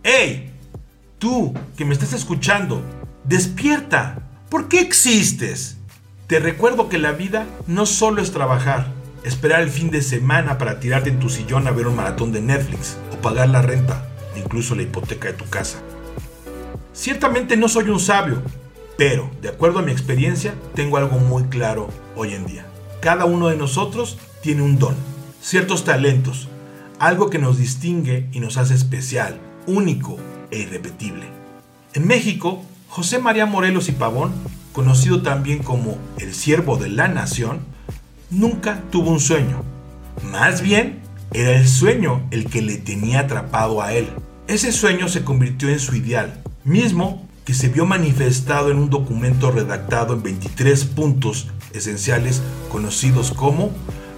¡Hey! 0.02 0.52
Tú 1.18 1.54
que 1.76 1.84
me 1.84 1.94
estás 1.94 2.12
escuchando, 2.12 2.82
despierta. 3.24 4.22
¿Por 4.50 4.68
qué 4.68 4.80
existes? 4.80 5.75
Te 6.26 6.40
recuerdo 6.40 6.88
que 6.88 6.98
la 6.98 7.12
vida 7.12 7.46
no 7.68 7.86
solo 7.86 8.20
es 8.20 8.32
trabajar, 8.32 8.88
esperar 9.22 9.60
el 9.60 9.70
fin 9.70 9.92
de 9.92 10.02
semana 10.02 10.58
para 10.58 10.80
tirarte 10.80 11.08
en 11.08 11.20
tu 11.20 11.28
sillón 11.28 11.68
a 11.68 11.70
ver 11.70 11.86
un 11.86 11.94
maratón 11.94 12.32
de 12.32 12.40
Netflix 12.40 12.96
o 13.12 13.20
pagar 13.22 13.48
la 13.48 13.62
renta, 13.62 14.08
incluso 14.34 14.74
la 14.74 14.82
hipoteca 14.82 15.28
de 15.28 15.34
tu 15.34 15.44
casa. 15.44 15.78
Ciertamente 16.92 17.56
no 17.56 17.68
soy 17.68 17.90
un 17.90 18.00
sabio, 18.00 18.42
pero 18.98 19.30
de 19.40 19.50
acuerdo 19.50 19.78
a 19.78 19.82
mi 19.82 19.92
experiencia 19.92 20.54
tengo 20.74 20.96
algo 20.96 21.20
muy 21.20 21.44
claro 21.44 21.90
hoy 22.16 22.34
en 22.34 22.44
día. 22.44 22.66
Cada 23.00 23.24
uno 23.24 23.46
de 23.46 23.56
nosotros 23.56 24.18
tiene 24.40 24.62
un 24.62 24.80
don, 24.80 24.96
ciertos 25.40 25.84
talentos, 25.84 26.48
algo 26.98 27.30
que 27.30 27.38
nos 27.38 27.56
distingue 27.56 28.28
y 28.32 28.40
nos 28.40 28.56
hace 28.56 28.74
especial, 28.74 29.38
único 29.68 30.18
e 30.50 30.58
irrepetible. 30.58 31.26
En 31.94 32.04
México, 32.04 32.64
José 32.88 33.20
María 33.20 33.46
Morelos 33.46 33.88
y 33.88 33.92
Pavón, 33.92 34.32
conocido 34.76 35.22
también 35.22 35.62
como 35.62 35.96
el 36.18 36.34
siervo 36.34 36.76
de 36.76 36.90
la 36.90 37.08
nación, 37.08 37.60
nunca 38.28 38.82
tuvo 38.90 39.10
un 39.10 39.20
sueño. 39.20 39.62
Más 40.22 40.60
bien, 40.60 40.98
era 41.32 41.52
el 41.56 41.66
sueño 41.66 42.28
el 42.30 42.44
que 42.50 42.60
le 42.60 42.76
tenía 42.76 43.20
atrapado 43.20 43.80
a 43.80 43.94
él. 43.94 44.06
Ese 44.48 44.72
sueño 44.72 45.08
se 45.08 45.24
convirtió 45.24 45.70
en 45.70 45.80
su 45.80 45.96
ideal, 45.96 46.42
mismo 46.62 47.26
que 47.46 47.54
se 47.54 47.68
vio 47.68 47.86
manifestado 47.86 48.70
en 48.70 48.76
un 48.76 48.90
documento 48.90 49.50
redactado 49.50 50.12
en 50.12 50.22
23 50.22 50.84
puntos 50.84 51.48
esenciales 51.72 52.42
conocidos 52.70 53.30
como 53.30 53.70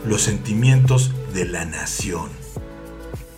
los 0.05 0.23
sentimientos 0.23 1.13
de 1.35 1.45
la 1.45 1.67
nación. 1.67 2.31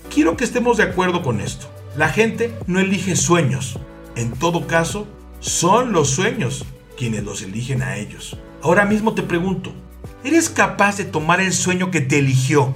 Quiero 0.09 0.39
que 0.39 0.45
estemos 0.45 0.79
de 0.79 0.85
acuerdo 0.85 1.23
con 1.23 1.43
esto. 1.43 1.67
La 1.99 2.09
gente 2.09 2.51
no 2.67 2.81
elige 2.81 3.15
sueños. 3.15 3.79
En 4.17 4.31
todo 4.31 4.67
caso, 4.67 5.07
son 5.41 5.93
los 5.93 6.09
sueños 6.09 6.65
quienes 7.01 7.25
los 7.25 7.41
eligen 7.41 7.83
a 7.83 7.97
ellos. 7.97 8.37
Ahora 8.63 8.85
mismo 8.85 9.15
te 9.15 9.23
pregunto, 9.23 9.73
¿eres 10.23 10.51
capaz 10.51 10.99
de 10.99 11.07
tomar 11.07 11.41
el 11.41 11.55
sueño 11.55 11.91
que 11.91 12.03
te 12.03 12.19
eligió 12.19 12.75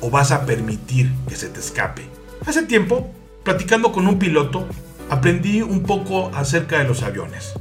o 0.00 0.08
vas 0.08 0.30
a 0.30 0.46
permitir 0.46 1.10
que 1.28 1.34
se 1.34 1.48
te 1.48 1.58
escape? 1.58 2.02
Hace 2.46 2.62
tiempo, 2.62 3.12
platicando 3.42 3.90
con 3.90 4.06
un 4.06 4.20
piloto, 4.20 4.68
aprendí 5.10 5.62
un 5.62 5.82
poco 5.82 6.30
acerca 6.32 6.78
de 6.78 6.84
los 6.84 7.02
aviones. 7.02 7.54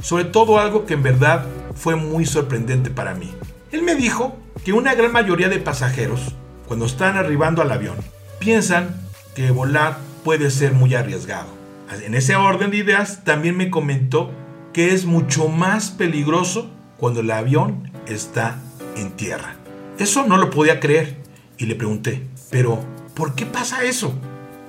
Sobre 0.00 0.24
todo 0.24 0.58
algo 0.58 0.86
que 0.86 0.94
en 0.94 1.02
verdad 1.02 1.44
fue 1.74 1.96
muy 1.96 2.24
sorprendente 2.24 2.88
para 2.88 3.14
mí. 3.14 3.30
Él 3.72 3.82
me 3.82 3.94
dijo 3.94 4.34
que 4.64 4.72
una 4.72 4.94
gran 4.94 5.12
mayoría 5.12 5.50
de 5.50 5.58
pasajeros, 5.58 6.34
cuando 6.66 6.86
están 6.86 7.18
arribando 7.18 7.60
al 7.60 7.72
avión, 7.72 7.96
piensan 8.38 8.96
que 9.34 9.50
volar 9.50 9.98
puede 10.24 10.50
ser 10.50 10.72
muy 10.72 10.94
arriesgado. 10.94 11.48
En 12.02 12.14
ese 12.14 12.36
orden 12.36 12.70
de 12.70 12.78
ideas 12.78 13.22
también 13.24 13.54
me 13.54 13.68
comentó 13.68 14.30
que 14.72 14.94
es 14.94 15.04
mucho 15.04 15.48
más 15.48 15.90
peligroso 15.90 16.70
cuando 16.96 17.20
el 17.20 17.30
avión 17.30 17.90
está 18.06 18.58
en 18.96 19.10
tierra. 19.12 19.56
Eso 19.98 20.26
no 20.26 20.36
lo 20.36 20.50
podía 20.50 20.80
creer 20.80 21.22
y 21.58 21.66
le 21.66 21.74
pregunté, 21.74 22.26
pero 22.50 22.82
¿por 23.14 23.34
qué 23.34 23.46
pasa 23.46 23.84
eso? 23.84 24.14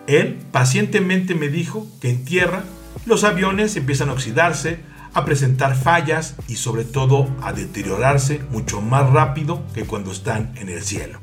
Él 0.08 0.40
pacientemente 0.52 1.36
me 1.36 1.48
dijo 1.48 1.88
que 2.02 2.10
en 2.10 2.26
tierra 2.26 2.64
los 3.06 3.24
aviones 3.24 3.76
empiezan 3.76 4.10
a 4.10 4.14
oxidarse, 4.14 4.80
a 5.14 5.26
presentar 5.26 5.76
fallas 5.76 6.36
y 6.48 6.56
sobre 6.56 6.84
todo 6.84 7.30
a 7.42 7.54
deteriorarse 7.54 8.42
mucho 8.52 8.82
más 8.82 9.10
rápido 9.12 9.64
que 9.74 9.86
cuando 9.86 10.12
están 10.12 10.54
en 10.58 10.70
el 10.70 10.84
cielo. 10.84 11.20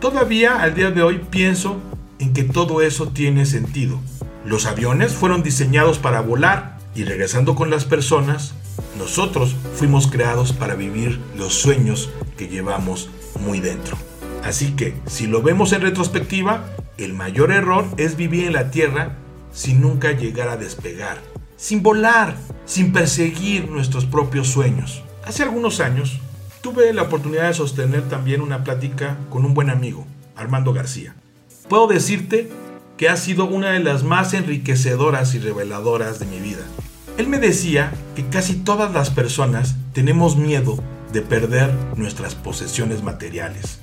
Todavía 0.00 0.62
al 0.62 0.74
día 0.74 0.90
de 0.90 1.02
hoy 1.02 1.20
pienso 1.30 1.80
en 2.18 2.32
que 2.32 2.44
todo 2.44 2.82
eso 2.82 3.08
tiene 3.08 3.46
sentido. 3.46 3.98
Los 4.44 4.66
aviones 4.66 5.12
fueron 5.12 5.42
diseñados 5.42 5.98
para 5.98 6.20
volar 6.20 6.73
y 6.94 7.04
regresando 7.04 7.54
con 7.54 7.70
las 7.70 7.84
personas, 7.84 8.54
nosotros 8.98 9.54
fuimos 9.74 10.06
creados 10.06 10.52
para 10.52 10.74
vivir 10.74 11.20
los 11.36 11.54
sueños 11.54 12.10
que 12.36 12.48
llevamos 12.48 13.10
muy 13.40 13.60
dentro. 13.60 13.96
Así 14.42 14.72
que, 14.72 14.94
si 15.06 15.26
lo 15.26 15.42
vemos 15.42 15.72
en 15.72 15.82
retrospectiva, 15.82 16.64
el 16.98 17.14
mayor 17.14 17.50
error 17.50 17.86
es 17.96 18.16
vivir 18.16 18.44
en 18.46 18.52
la 18.52 18.70
Tierra 18.70 19.16
sin 19.52 19.80
nunca 19.80 20.12
llegar 20.12 20.48
a 20.48 20.56
despegar, 20.56 21.20
sin 21.56 21.82
volar, 21.82 22.36
sin 22.66 22.92
perseguir 22.92 23.70
nuestros 23.70 24.04
propios 24.04 24.48
sueños. 24.48 25.02
Hace 25.24 25.42
algunos 25.42 25.80
años 25.80 26.20
tuve 26.60 26.92
la 26.92 27.02
oportunidad 27.02 27.48
de 27.48 27.54
sostener 27.54 28.02
también 28.08 28.40
una 28.40 28.64
plática 28.64 29.16
con 29.30 29.44
un 29.44 29.54
buen 29.54 29.70
amigo, 29.70 30.06
Armando 30.36 30.72
García 30.72 31.14
puedo 31.68 31.86
decirte 31.86 32.50
que 32.96 33.08
ha 33.08 33.16
sido 33.16 33.46
una 33.46 33.70
de 33.70 33.80
las 33.80 34.02
más 34.04 34.34
enriquecedoras 34.34 35.34
y 35.34 35.40
reveladoras 35.40 36.18
de 36.18 36.26
mi 36.26 36.38
vida. 36.38 36.62
Él 37.18 37.28
me 37.28 37.38
decía 37.38 37.92
que 38.14 38.26
casi 38.26 38.54
todas 38.54 38.92
las 38.92 39.10
personas 39.10 39.76
tenemos 39.92 40.36
miedo 40.36 40.82
de 41.12 41.22
perder 41.22 41.72
nuestras 41.96 42.34
posesiones 42.34 43.02
materiales. 43.02 43.80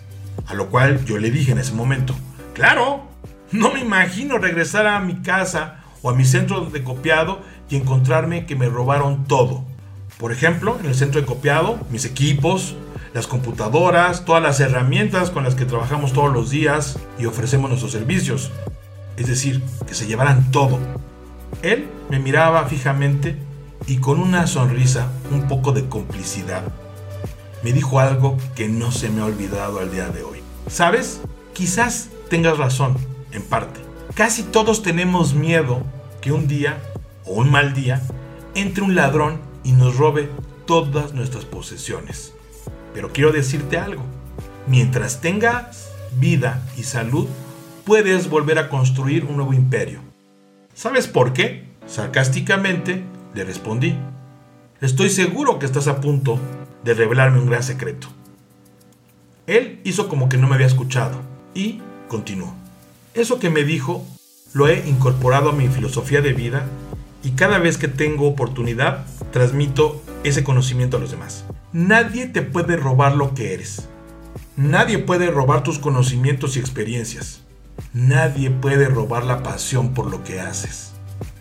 A 0.48 0.54
lo 0.54 0.70
cual 0.70 1.06
yo 1.06 1.18
le 1.18 1.32
dije 1.32 1.52
en 1.52 1.60
ese 1.60 1.74
momento, 1.74 2.14
claro, 2.54 3.04
no 3.52 3.74
me 3.74 3.80
imagino 3.80 4.38
regresar 4.38 4.88
a 4.88 5.00
mi 5.00 5.22
casa 5.22 5.84
o 6.02 6.10
a 6.10 6.16
mi 6.16 6.26
centro 6.26 6.66
de 6.66 6.84
copiado 6.84 7.42
y 7.70 7.76
encontrarme 7.76 8.46
que 8.46 8.56
me 8.56 8.68
robaron 8.68 9.26
todo. 9.26 9.64
Por 10.18 10.32
ejemplo, 10.32 10.78
en 10.80 10.88
el 10.88 10.96
centro 10.96 11.22
de 11.22 11.28
copiado, 11.28 11.80
mis 11.90 12.06
equipos, 12.06 12.76
las 13.14 13.28
computadoras, 13.28 14.26
todas 14.26 14.44
las 14.44 14.60
herramientas 14.60 15.32
con 15.32 15.44
las 15.44 15.56
que 15.56 15.66
trabajamos 15.66 16.14
todos 16.14 16.32
los 16.34 16.50
días 16.50 17.00
y 17.20 17.26
ofrecemos 17.26 17.70
nuestros 17.70 17.92
servicios. 17.92 18.52
Es 19.18 19.28
decir, 19.28 19.62
que 19.88 19.94
se 19.94 20.08
llevaran 20.08 20.52
todo. 20.52 20.80
Él 21.62 21.88
me 22.10 22.20
miraba 22.20 22.66
fijamente 22.66 23.38
y 23.88 23.98
con 23.98 24.20
una 24.20 24.48
sonrisa, 24.48 25.12
un 25.32 25.48
poco 25.48 25.72
de 25.72 25.88
complicidad, 25.88 26.64
me 27.64 27.74
dijo 27.74 28.00
algo 28.00 28.38
que 28.56 28.68
no 28.68 28.92
se 28.92 29.10
me 29.10 29.22
ha 29.22 29.26
olvidado 29.26 29.80
al 29.80 29.92
día 29.92 30.10
de 30.10 30.24
hoy. 30.24 30.40
¿Sabes? 30.68 31.22
Quizás 31.54 32.10
tengas 32.30 32.58
razón, 32.58 32.98
en 33.32 33.44
parte. 33.44 33.80
Casi 34.14 34.44
todos 34.44 34.84
tenemos 34.84 35.34
miedo 35.34 35.84
que 36.22 36.32
un 36.32 36.48
día, 36.48 36.82
o 37.26 37.34
un 37.34 37.52
mal 37.52 37.74
día, 37.74 38.02
entre 38.56 38.84
un 38.84 38.96
ladrón 38.96 39.40
y 39.64 39.72
nos 39.74 39.98
robe 39.98 40.30
todas 40.66 41.14
nuestras 41.14 41.46
posesiones. 41.46 42.34
Pero 42.94 43.12
quiero 43.14 43.32
decirte 43.32 43.78
algo. 43.78 44.04
Mientras 44.68 45.22
tengas 45.22 45.90
vida 46.20 46.64
y 46.78 46.84
salud, 46.84 47.28
puedes 47.86 48.30
volver 48.30 48.60
a 48.60 48.70
construir 48.70 49.26
un 49.26 49.38
nuevo 49.38 49.54
imperio. 49.54 50.00
¿Sabes 50.74 51.08
por 51.08 51.34
qué? 51.34 51.66
Sarcásticamente 51.88 53.04
le 53.34 53.44
respondí. 53.44 53.96
Estoy 54.80 55.10
seguro 55.10 55.60
que 55.60 55.66
estás 55.66 55.88
a 55.88 56.02
punto 56.02 56.40
de 56.84 56.94
revelarme 56.94 57.40
un 57.40 57.48
gran 57.48 57.64
secreto. 57.64 58.08
Él 59.48 59.80
hizo 59.84 60.08
como 60.08 60.30
que 60.30 60.38
no 60.38 60.48
me 60.48 60.56
había 60.56 60.68
escuchado 60.68 61.22
y 61.54 61.82
continuó. 62.08 62.54
Eso 63.14 63.40
que 63.40 63.50
me 63.50 63.64
dijo 63.64 64.06
lo 64.54 64.68
he 64.68 64.88
incorporado 64.88 65.50
a 65.50 65.54
mi 65.54 65.68
filosofía 65.68 66.22
de 66.22 66.34
vida 66.34 66.66
y 67.24 67.32
cada 67.32 67.60
vez 67.60 67.78
que 67.78 67.88
tengo 67.88 68.28
oportunidad 68.28 69.06
transmito 69.32 70.02
ese 70.24 70.44
conocimiento 70.44 70.98
a 70.98 71.00
los 71.00 71.12
demás. 71.12 71.46
Nadie 71.74 72.28
te 72.28 72.42
puede 72.42 72.76
robar 72.76 73.16
lo 73.16 73.34
que 73.34 73.54
eres. 73.54 73.88
Nadie 74.58 75.00
puede 75.00 75.32
robar 75.32 75.64
tus 75.64 75.80
conocimientos 75.80 76.58
y 76.58 76.60
experiencias. 76.60 77.41
Nadie 77.94 78.50
puede 78.52 78.86
robar 78.86 79.26
la 79.26 79.44
pasión 79.44 79.94
por 79.94 80.10
lo 80.10 80.24
que 80.24 80.40
haces. 80.40 80.94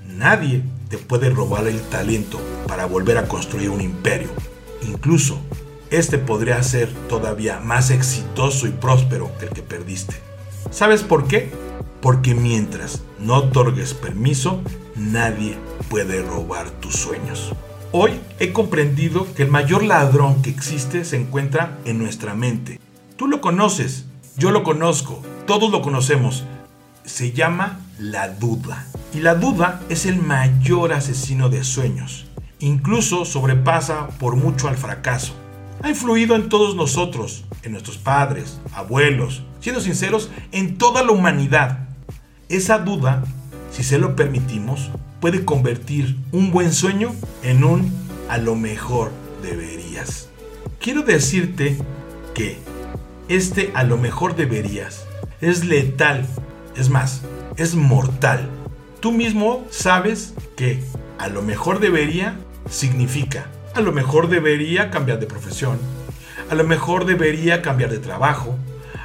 Nadie 0.04 0.64
te 0.88 0.98
puede 0.98 1.30
robar 1.30 1.68
el 1.68 1.80
talento 1.80 2.40
para 2.66 2.86
volver 2.86 3.18
a 3.18 3.28
construir 3.28 3.70
un 3.70 3.80
imperio. 3.80 4.30
Incluso, 4.82 5.38
este 5.92 6.18
podría 6.18 6.60
ser 6.64 6.92
todavía 7.08 7.60
más 7.60 7.92
exitoso 7.92 8.66
y 8.66 8.70
próspero 8.70 9.30
que 9.38 9.44
el 9.44 9.52
que 9.52 9.62
perdiste. 9.62 10.16
¿Sabes 10.72 11.04
por 11.04 11.28
qué? 11.28 11.52
Porque 12.00 12.34
mientras 12.34 13.02
no 13.20 13.36
otorgues 13.36 13.94
permiso, 13.94 14.60
nadie 14.96 15.56
puede 15.88 16.20
robar 16.20 16.68
tus 16.80 16.96
sueños. 16.96 17.52
Hoy 17.92 18.18
he 18.40 18.52
comprendido 18.52 19.32
que 19.34 19.44
el 19.44 19.50
mayor 19.50 19.84
ladrón 19.84 20.42
que 20.42 20.50
existe 20.50 21.04
se 21.04 21.16
encuentra 21.16 21.78
en 21.84 21.98
nuestra 21.98 22.34
mente. 22.34 22.80
Tú 23.16 23.28
lo 23.28 23.40
conoces, 23.40 24.06
yo 24.40 24.50
lo 24.52 24.62
conozco, 24.62 25.22
todos 25.46 25.70
lo 25.70 25.82
conocemos. 25.82 26.44
Se 27.04 27.32
llama 27.32 27.78
la 27.98 28.28
duda. 28.28 28.86
Y 29.12 29.20
la 29.20 29.34
duda 29.34 29.82
es 29.90 30.06
el 30.06 30.16
mayor 30.16 30.94
asesino 30.94 31.50
de 31.50 31.62
sueños. 31.62 32.24
Incluso 32.58 33.26
sobrepasa 33.26 34.08
por 34.18 34.36
mucho 34.36 34.68
al 34.68 34.78
fracaso. 34.78 35.34
Ha 35.82 35.90
influido 35.90 36.36
en 36.36 36.48
todos 36.48 36.74
nosotros, 36.74 37.44
en 37.64 37.72
nuestros 37.72 37.98
padres, 37.98 38.58
abuelos, 38.72 39.42
siendo 39.60 39.82
sinceros, 39.82 40.30
en 40.52 40.78
toda 40.78 41.04
la 41.04 41.12
humanidad. 41.12 41.88
Esa 42.48 42.78
duda, 42.78 43.22
si 43.70 43.82
se 43.82 43.98
lo 43.98 44.16
permitimos, 44.16 44.90
puede 45.20 45.44
convertir 45.44 46.16
un 46.32 46.50
buen 46.50 46.72
sueño 46.72 47.14
en 47.42 47.62
un 47.62 47.92
a 48.30 48.38
lo 48.38 48.56
mejor 48.56 49.12
deberías. 49.42 50.30
Quiero 50.80 51.02
decirte 51.02 51.76
que 52.32 52.69
este 53.30 53.70
a 53.74 53.84
lo 53.84 53.96
mejor 53.96 54.36
deberías 54.36 55.06
es 55.40 55.64
letal, 55.64 56.26
es 56.76 56.90
más, 56.90 57.22
es 57.56 57.74
mortal. 57.74 58.50
Tú 59.00 59.12
mismo 59.12 59.64
sabes 59.70 60.34
que 60.56 60.82
a 61.18 61.28
lo 61.28 61.40
mejor 61.40 61.80
debería 61.80 62.36
significa 62.68 63.46
a 63.74 63.80
lo 63.80 63.92
mejor 63.92 64.28
debería 64.28 64.90
cambiar 64.90 65.20
de 65.20 65.26
profesión, 65.26 65.78
a 66.50 66.54
lo 66.54 66.64
mejor 66.64 67.06
debería 67.06 67.62
cambiar 67.62 67.90
de 67.90 67.98
trabajo, 67.98 68.58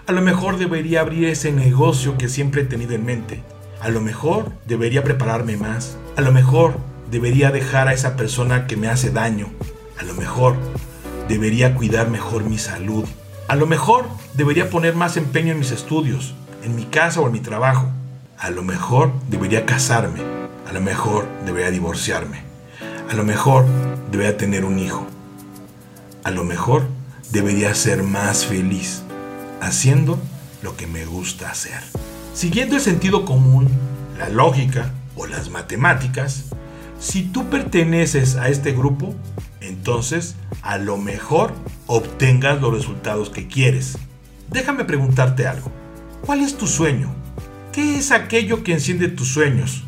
a 0.07 0.11
lo 0.11 0.21
mejor 0.21 0.57
debería 0.57 1.01
abrir 1.01 1.25
ese 1.29 1.51
negocio 1.51 2.17
que 2.17 2.29
siempre 2.29 2.63
he 2.63 2.65
tenido 2.65 2.93
en 2.93 3.05
mente, 3.05 3.43
a 3.79 3.89
lo 3.89 4.01
mejor 4.01 4.51
debería 4.65 5.03
prepararme 5.03 5.55
más, 5.55 5.97
a 6.17 6.21
lo 6.21 6.31
mejor 6.31 6.77
debería 7.11 7.51
dejar 7.51 7.87
a 7.87 7.93
esa 7.93 8.15
persona 8.15 8.65
que 8.65 8.77
me 8.77 8.87
hace 8.87 9.11
daño. 9.11 9.49
A 9.99 10.03
lo 10.03 10.13
mejor 10.15 10.55
debería 11.29 11.75
cuidar 11.75 12.09
mejor 12.09 12.43
mi 12.43 12.57
salud. 12.57 13.05
A 13.47 13.55
lo 13.55 13.67
mejor 13.67 14.07
debería 14.33 14.69
poner 14.69 14.95
más 14.95 15.17
empeño 15.17 15.51
en 15.51 15.59
mis 15.59 15.71
estudios, 15.71 16.33
en 16.63 16.75
mi 16.75 16.85
casa 16.85 17.21
o 17.21 17.27
en 17.27 17.33
mi 17.33 17.39
trabajo. 17.39 17.87
A 18.39 18.49
lo 18.49 18.63
mejor 18.63 19.11
debería 19.29 19.65
casarme. 19.65 20.21
A 20.67 20.73
lo 20.73 20.81
mejor 20.81 21.27
debería 21.45 21.69
divorciarme. 21.69 22.41
A 23.09 23.13
lo 23.13 23.23
mejor 23.23 23.65
debería 24.11 24.35
tener 24.35 24.65
un 24.65 24.79
hijo. 24.79 25.05
A 26.23 26.31
lo 26.31 26.43
mejor 26.43 26.87
debería 27.31 27.75
ser 27.75 28.01
más 28.01 28.45
feliz 28.45 29.03
haciendo 29.61 30.17
lo 30.63 30.75
que 30.75 30.87
me 30.87 31.05
gusta 31.05 31.51
hacer. 31.51 31.81
Siguiendo 32.33 32.75
el 32.75 32.81
sentido 32.81 33.25
común, 33.25 33.69
la 34.17 34.29
lógica, 34.29 34.91
o 35.15 35.25
las 35.27 35.49
matemáticas, 35.49 36.45
si 36.99 37.23
tú 37.23 37.49
perteneces 37.49 38.35
a 38.35 38.49
este 38.49 38.71
grupo, 38.71 39.13
entonces 39.67 40.35
a 40.61 40.77
lo 40.77 40.97
mejor 40.97 41.53
obtengas 41.87 42.61
los 42.61 42.73
resultados 42.73 43.29
que 43.29 43.47
quieres. 43.47 43.97
Déjame 44.49 44.85
preguntarte 44.85 45.47
algo. 45.47 45.71
¿Cuál 46.25 46.41
es 46.41 46.57
tu 46.57 46.67
sueño? 46.67 47.13
¿Qué 47.71 47.97
es 47.97 48.11
aquello 48.11 48.63
que 48.63 48.73
enciende 48.73 49.07
tus 49.07 49.27
sueños? 49.27 49.83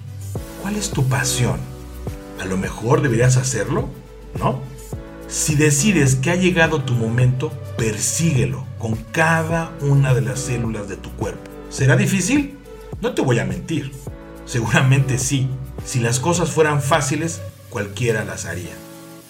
¿Cuál 0.62 0.75
es 0.75 0.91
tu 0.91 1.07
pasión? 1.07 1.60
A 2.41 2.46
lo 2.46 2.57
mejor 2.57 3.01
deberías 3.01 3.38
hacerlo, 3.38 3.89
¿no? 4.38 4.62
Si 5.27 5.55
decides 5.55 6.15
que 6.15 6.31
ha 6.31 6.36
llegado 6.36 6.84
tu 6.84 6.93
momento, 6.93 7.51
persíguelo 7.77 8.65
con 8.77 8.96
cada 9.12 9.72
una 9.81 10.13
de 10.13 10.22
las 10.22 10.39
células 10.39 10.88
de 10.88 10.98
tu 10.98 11.12
cuerpo. 11.12 11.50
¿Será 11.69 11.96
difícil? 11.96 12.57
No 13.01 13.13
te 13.13 13.22
voy 13.22 13.39
a 13.39 13.46
mentir. 13.46 13.91
Seguramente 14.46 15.17
sí. 15.17 15.50
Si 15.86 16.00
las 16.00 16.19
cosas 16.19 16.50
fueran 16.50 16.81
fáciles, 16.81 17.41
cualquiera 17.69 18.24
las 18.24 18.46
haría. 18.46 18.74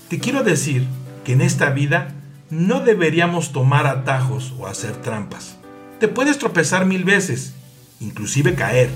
Te 0.10 0.20
quiero 0.20 0.44
decir 0.44 0.88
que 1.26 1.34
en 1.34 1.42
esta 1.42 1.70
vida 1.72 2.14
no 2.50 2.80
deberíamos 2.80 3.52
tomar 3.52 3.88
atajos 3.88 4.54
o 4.58 4.66
hacer 4.66 4.94
trampas. 4.94 5.58
Te 6.00 6.08
puedes 6.08 6.38
tropezar 6.38 6.86
mil 6.86 7.04
veces, 7.04 7.54
inclusive 8.00 8.56
caer. 8.56 8.90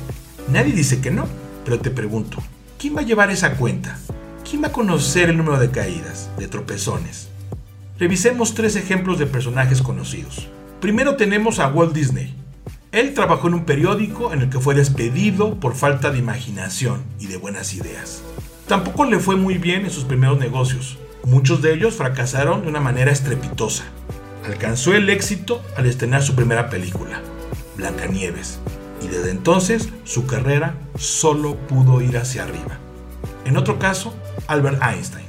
Nadie 0.50 0.74
dice 0.74 1.02
que 1.02 1.12
no, 1.12 1.28
pero 1.66 1.80
te 1.80 1.92
pregunto, 1.92 2.38
¿quién 2.80 2.96
va 2.96 3.02
a 3.02 3.06
llevar 3.06 3.30
esa 3.30 3.58
cuenta? 3.58 4.00
¿Quién 4.50 4.64
va 4.64 4.68
a 4.68 4.72
conocer 4.72 5.30
el 5.30 5.38
número 5.38 5.60
de 5.60 5.70
caídas, 5.70 6.30
de 6.38 6.48
tropezones? 6.48 7.30
Revisemos 8.00 8.54
tres 8.54 8.78
ejemplos 8.78 9.20
de 9.20 9.28
personajes 9.28 9.82
conocidos. 9.82 10.48
Primero 10.80 11.18
tenemos 11.18 11.60
a 11.60 11.68
Walt 11.68 11.94
Disney, 11.94 12.34
él 12.92 13.14
trabajó 13.14 13.48
en 13.48 13.54
un 13.54 13.64
periódico 13.64 14.34
en 14.34 14.42
el 14.42 14.50
que 14.50 14.60
fue 14.60 14.76
despedido 14.76 15.56
por 15.62 15.76
falta 15.76 16.12
de 16.12 16.20
imaginación 16.20 17.04
y 17.20 17.28
de 17.28 17.38
buenas 17.38 17.74
ideas. 17.74 18.22
Tampoco 18.68 19.06
le 19.06 19.20
fue 19.20 19.38
muy 19.38 19.58
bien 19.58 19.86
en 19.86 19.92
sus 19.92 20.04
primeros 20.04 20.38
negocios. 20.40 20.98
Muchos 21.24 21.62
de 21.62 21.74
ellos 21.74 21.96
fracasaron 21.96 22.64
de 22.64 22.70
una 22.70 22.80
manera 22.80 23.12
estrepitosa. 23.12 23.84
Alcanzó 24.46 24.94
el 24.94 25.10
éxito 25.10 25.62
al 25.78 25.86
estrenar 25.86 26.24
su 26.24 26.36
primera 26.36 26.70
película, 26.70 27.22
Blancanieves, 27.78 28.60
y 29.02 29.08
desde 29.08 29.30
entonces 29.32 29.90
su 30.04 30.26
carrera 30.26 30.76
solo 30.98 31.56
pudo 31.68 32.02
ir 32.02 32.18
hacia 32.18 32.44
arriba. 32.44 32.80
En 33.46 33.58
otro 33.58 33.80
caso, 33.80 34.14
Albert 34.48 34.82
Einstein. 34.82 35.26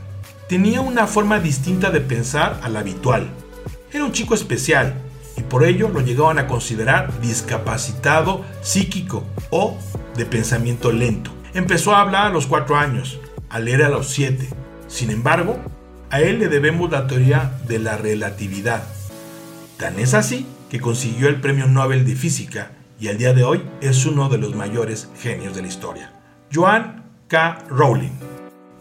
Tenía 0.49 0.81
una 0.81 1.07
forma 1.07 1.41
distinta 1.41 1.91
de 1.91 2.01
pensar 2.01 2.61
a 2.63 2.69
la 2.69 2.81
habitual. 2.81 3.31
Era 3.93 4.05
un 4.05 4.13
chico 4.13 4.35
especial 4.35 4.95
y 5.37 5.43
por 5.43 5.65
ello 5.65 5.89
lo 5.89 6.01
llegaban 6.01 6.39
a 6.39 6.47
considerar 6.47 7.21
discapacitado 7.21 8.45
psíquico 8.61 9.25
o 9.51 9.79
de 10.17 10.27
pensamiento 10.27 10.93
lento. 10.93 11.31
Empezó 11.55 11.95
a 11.95 12.01
hablar 12.01 12.27
a 12.27 12.31
los 12.31 12.47
4 12.47 12.77
años, 12.77 13.19
a 13.49 13.59
leer 13.61 13.83
a 13.83 13.89
los 13.89 14.09
7. 14.09 14.49
Sin 14.89 15.11
embargo, 15.11 15.59
a 16.13 16.21
él 16.21 16.39
le 16.39 16.49
debemos 16.49 16.91
la 16.91 17.07
teoría 17.07 17.55
de 17.67 17.79
la 17.79 17.97
relatividad. 17.97 18.85
Tan 19.79 19.99
es 19.99 20.13
así 20.13 20.47
que 20.71 20.79
consiguió 20.79 21.29
el 21.29 21.41
Premio 21.41 21.67
Nobel 21.67 22.05
de 22.05 22.15
Física 22.15 22.73
y 23.01 23.09
al 23.09 23.17
día 23.17 23.33
de 23.33 23.45
hoy 23.45 23.63
es 23.81 24.05
uno 24.05 24.29
de 24.29 24.37
los 24.37 24.55
mayores 24.55 25.09
genios 25.19 25.57
de 25.57 25.63
la 25.63 25.69
historia. 25.69 26.13
Joan 26.53 27.05
K. 27.29 27.65
Rowling. 27.71 28.13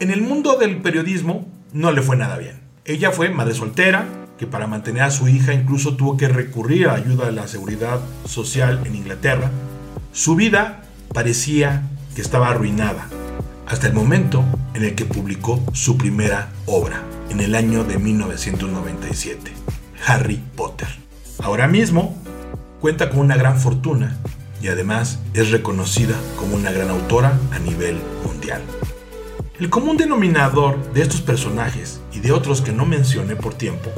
En 0.01 0.11
el 0.11 0.21
mundo 0.21 0.57
del 0.57 0.81
periodismo 0.81 1.47
no 1.71 1.93
le 1.93 2.01
fue 2.01 2.17
nada 2.17 2.37
bien. 2.37 2.59
Ella 2.83 3.11
fue 3.11 3.29
madre 3.29 3.53
soltera, 3.53 4.05
que 4.37 4.45
para 4.45 4.67
mantener 4.67 5.03
a 5.03 5.11
su 5.11 5.29
hija 5.29 5.53
incluso 5.53 5.95
tuvo 5.95 6.17
que 6.17 6.27
recurrir 6.27 6.89
a 6.89 6.95
ayuda 6.95 7.27
de 7.27 7.31
la 7.31 7.47
seguridad 7.47 8.01
social 8.25 8.81
en 8.85 8.95
Inglaterra, 8.95 9.51
su 10.11 10.35
vida 10.35 10.83
parecía 11.13 11.83
que 12.13 12.21
estaba 12.21 12.49
arruinada, 12.49 13.07
hasta 13.67 13.87
el 13.87 13.93
momento 13.93 14.43
en 14.73 14.83
el 14.83 14.95
que 14.95 15.05
publicó 15.05 15.61
su 15.73 15.97
primera 15.97 16.51
obra, 16.65 17.03
en 17.29 17.39
el 17.39 17.55
año 17.55 17.83
de 17.83 17.97
1997, 17.97 19.51
Harry 20.05 20.41
Potter. 20.55 20.87
Ahora 21.39 21.67
mismo 21.67 22.17
cuenta 22.79 23.09
con 23.09 23.19
una 23.19 23.35
gran 23.35 23.59
fortuna 23.59 24.17
y 24.61 24.67
además 24.67 25.19
es 25.33 25.51
reconocida 25.51 26.15
como 26.37 26.55
una 26.55 26.71
gran 26.71 26.89
autora 26.89 27.39
a 27.51 27.59
nivel 27.59 27.99
mundial. 28.25 28.61
El 29.59 29.69
común 29.69 29.97
denominador 29.97 30.91
de 30.93 31.01
estos 31.03 31.21
personajes 31.21 32.01
y 32.11 32.19
de 32.19 32.31
otros 32.31 32.61
que 32.61 32.71
no 32.71 32.85
mencioné 32.85 33.35
por 33.35 33.53
tiempo 33.53 33.91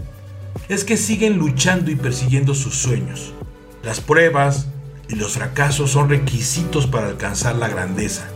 es 0.70 0.84
que 0.84 0.98
siguen 0.98 1.38
luchando 1.38 1.92
y 1.92 1.96
persiguiendo 1.96 2.54
sus 2.54 2.76
sueños. 2.76 3.34
Las 3.84 4.00
pruebas 4.00 4.68
y 5.10 5.16
los 5.16 5.34
fracasos 5.34 5.92
son 5.92 6.10
requisitos 6.10 6.88
para 6.88 7.08
alcanzar 7.08 7.56
la 7.56 7.68
grandeza. 7.68 8.28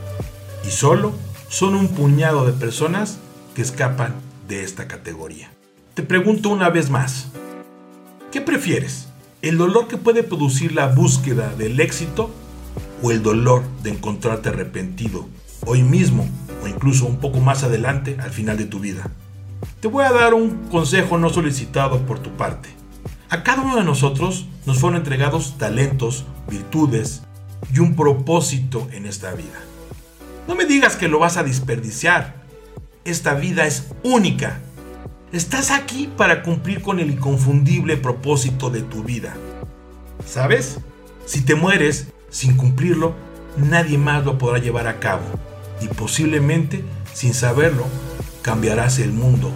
Y 0.67 0.69
solo 0.69 1.13
son 1.47 1.75
un 1.75 1.87
puñado 1.87 2.45
de 2.45 2.51
personas 2.51 3.19
que 3.55 3.61
escapan 3.61 4.15
de 4.49 4.65
esta 4.65 4.85
categoría. 4.85 5.49
Te 5.93 6.03
pregunto 6.03 6.49
una 6.49 6.69
vez 6.69 6.89
más, 6.89 7.29
¿qué 8.33 8.41
prefieres? 8.41 9.07
¿El 9.41 9.57
dolor 9.57 9.87
que 9.87 9.95
puede 9.95 10.23
producir 10.23 10.73
la 10.73 10.87
búsqueda 10.87 11.55
del 11.55 11.79
éxito 11.79 12.31
o 13.01 13.11
el 13.11 13.23
dolor 13.23 13.63
de 13.81 13.91
encontrarte 13.91 14.49
arrepentido 14.49 15.25
hoy 15.65 15.83
mismo 15.83 16.27
o 16.61 16.67
incluso 16.67 17.05
un 17.05 17.21
poco 17.21 17.39
más 17.39 17.63
adelante 17.63 18.17
al 18.19 18.31
final 18.31 18.57
de 18.57 18.65
tu 18.65 18.79
vida? 18.79 19.09
Te 19.79 19.87
voy 19.87 20.03
a 20.03 20.11
dar 20.11 20.33
un 20.33 20.67
consejo 20.69 21.17
no 21.17 21.29
solicitado 21.29 22.05
por 22.05 22.19
tu 22.19 22.31
parte. 22.31 22.67
A 23.29 23.41
cada 23.41 23.61
uno 23.61 23.77
de 23.77 23.85
nosotros 23.85 24.47
nos 24.65 24.79
fueron 24.79 24.97
entregados 24.97 25.57
talentos, 25.57 26.25
virtudes 26.49 27.23
y 27.73 27.79
un 27.79 27.95
propósito 27.95 28.89
en 28.91 29.05
esta 29.05 29.33
vida. 29.33 29.66
No 30.47 30.55
me 30.55 30.65
digas 30.65 30.95
que 30.95 31.09
lo 31.09 31.19
vas 31.19 31.35
a 31.35 31.43
desperdiciar. 31.43 32.35
Esta 33.03 33.33
vida 33.33 33.65
es 33.65 33.87
única. 34.03 34.59
Estás 35.33 35.71
aquí 35.71 36.09
para 36.15 36.41
cumplir 36.41 36.81
con 36.81 36.99
el 36.99 37.11
inconfundible 37.11 37.97
propósito 37.97 38.69
de 38.69 38.81
tu 38.81 39.03
vida. 39.03 39.35
¿Sabes? 40.25 40.79
Si 41.25 41.41
te 41.41 41.55
mueres 41.55 42.07
sin 42.29 42.55
cumplirlo, 42.55 43.13
nadie 43.57 43.97
más 43.97 44.23
lo 44.23 44.37
podrá 44.37 44.59
llevar 44.59 44.87
a 44.87 44.99
cabo. 44.99 45.25
Y 45.81 45.87
posiblemente, 45.87 46.83
sin 47.13 47.33
saberlo, 47.33 47.85
cambiarás 48.41 48.99
el 48.99 49.11
mundo 49.11 49.51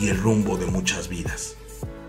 y 0.00 0.08
el 0.08 0.18
rumbo 0.18 0.56
de 0.56 0.66
muchas 0.66 1.08
vidas. 1.08 1.54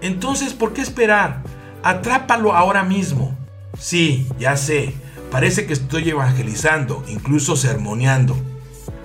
Entonces, 0.01 0.53
¿por 0.53 0.73
qué 0.73 0.81
esperar? 0.81 1.43
Atrápalo 1.83 2.53
ahora 2.55 2.83
mismo. 2.83 3.37
Sí, 3.77 4.27
ya 4.39 4.57
sé, 4.57 4.95
parece 5.31 5.65
que 5.65 5.73
estoy 5.73 6.09
evangelizando, 6.09 7.03
incluso 7.07 7.55
sermoneando. 7.55 8.35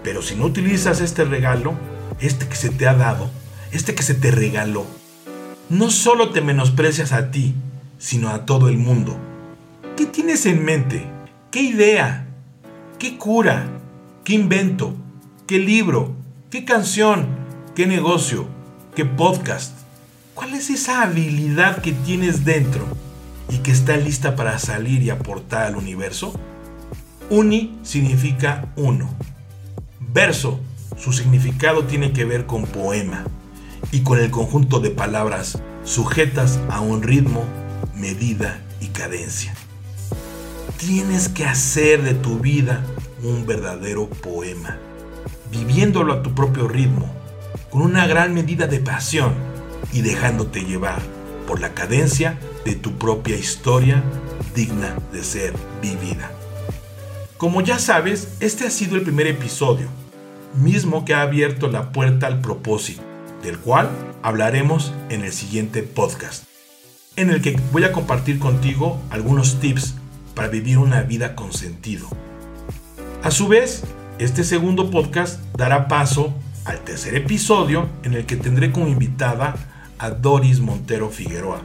Pero 0.03 0.21
si 0.23 0.35
no 0.35 0.45
utilizas 0.45 1.01
este 1.01 1.25
regalo, 1.25 1.75
este 2.21 2.49
que 2.49 2.57
se 2.57 2.71
te 2.71 2.89
ha 2.89 2.95
dado, 2.95 3.31
este 3.71 3.95
que 3.95 4.03
se 4.03 4.15
te 4.15 4.33
regaló, 4.33 4.85
no 5.71 5.91
solo 5.91 6.31
te 6.31 6.41
menosprecias 6.41 7.13
a 7.13 7.31
ti, 7.31 7.55
sino 7.99 8.29
a 8.29 8.45
todo 8.45 8.69
el 8.69 8.77
mundo. 8.77 9.17
¿Qué 9.97 10.05
tienes 10.05 10.45
en 10.47 10.65
mente? 10.65 11.07
¿Qué 11.51 11.63
idea? 11.63 12.27
¿Qué 12.99 13.17
cura? 13.17 13.69
¿Qué 14.25 14.35
invento? 14.35 14.95
¿Qué 15.47 15.59
libro? 15.61 16.15
¿Qué 16.51 16.65
canción? 16.65 17.27
¿Qué 17.77 17.87
negocio? 17.87 18.47
¿Qué 18.97 19.05
podcast? 19.05 19.75
¿Cuál 20.35 20.55
es 20.55 20.71
esa 20.71 21.03
habilidad 21.03 21.81
que 21.81 21.93
tienes 21.93 22.45
dentro 22.45 22.87
y 23.49 23.59
que 23.59 23.71
está 23.71 23.97
lista 23.97 24.37
para 24.37 24.59
salir 24.59 25.03
y 25.03 25.11
aportar 25.11 25.67
al 25.67 25.77
universo? 25.77 26.33
Uni 27.31 27.79
significa 27.83 28.73
uno. 28.77 29.09
Verso, 30.13 30.61
su 30.97 31.13
significado 31.13 31.85
tiene 31.85 32.13
que 32.13 32.25
ver 32.25 32.47
con 32.47 32.65
poema 32.65 33.25
y 33.93 34.01
con 34.01 34.19
el 34.19 34.31
conjunto 34.31 34.81
de 34.81 34.91
palabras 34.91 35.59
sujetas 35.85 36.59
a 36.71 36.81
un 36.81 37.03
ritmo, 37.03 37.45
medida 37.95 38.61
y 38.81 38.89
cadencia. 38.89 39.55
Tienes 40.79 41.29
que 41.29 41.45
hacer 41.45 42.03
de 42.03 42.15
tu 42.15 42.39
vida 42.39 42.85
un 43.23 43.47
verdadero 43.47 44.09
poema, 44.09 44.79
viviéndolo 45.51 46.13
a 46.13 46.23
tu 46.23 46.35
propio 46.35 46.69
ritmo, 46.69 47.11
con 47.71 47.83
una 47.83 48.07
gran 48.07 48.35
medida 48.35 48.67
de 48.67 48.81
pasión 48.81 49.35
y 49.93 50.03
dejándote 50.03 50.65
llevar 50.65 51.16
por 51.47 51.61
la 51.61 51.75
cadencia 51.75 52.39
de 52.65 52.75
tu 52.75 52.99
propia 52.99 53.37
historia 53.37 54.03
digna 54.55 54.97
de 55.13 55.23
ser 55.23 55.55
vivida. 55.81 56.31
Como 57.37 57.61
ya 57.61 57.79
sabes, 57.79 58.37
este 58.41 58.67
ha 58.67 58.71
sido 58.71 58.97
el 58.97 59.03
primer 59.03 59.27
episodio, 59.27 59.89
mismo 60.55 61.05
que 61.05 61.15
ha 61.15 61.23
abierto 61.23 61.69
la 61.69 61.93
puerta 61.93 62.27
al 62.27 62.41
propósito, 62.41 63.03
del 63.43 63.59
cual 63.59 63.91
hablaremos 64.23 64.93
en 65.11 65.23
el 65.23 65.33
siguiente 65.33 65.83
podcast, 65.83 66.45
en 67.17 67.31
el 67.31 67.43
que 67.43 67.61
voy 67.73 67.85
a 67.85 67.93
compartir 67.93 68.39
contigo 68.39 69.01
algunos 69.11 69.61
tips 69.61 69.95
para 70.35 70.49
vivir 70.49 70.79
una 70.79 71.03
vida 71.03 71.35
con 71.35 71.53
sentido. 71.53 72.09
A 73.23 73.31
su 73.31 73.49
vez, 73.49 73.85
este 74.19 74.45
segundo 74.45 74.91
podcast 74.91 75.41
dará 75.57 75.89
paso 75.89 76.35
al 76.65 76.81
tercer 76.81 77.15
episodio 77.15 77.89
en 78.03 78.15
el 78.15 78.25
que 78.27 78.37
tendré 78.37 78.73
como 78.73 78.89
invitada 78.89 79.55
a 79.99 80.11
Doris 80.11 80.61
Montero 80.61 81.11
Figueroa, 81.11 81.61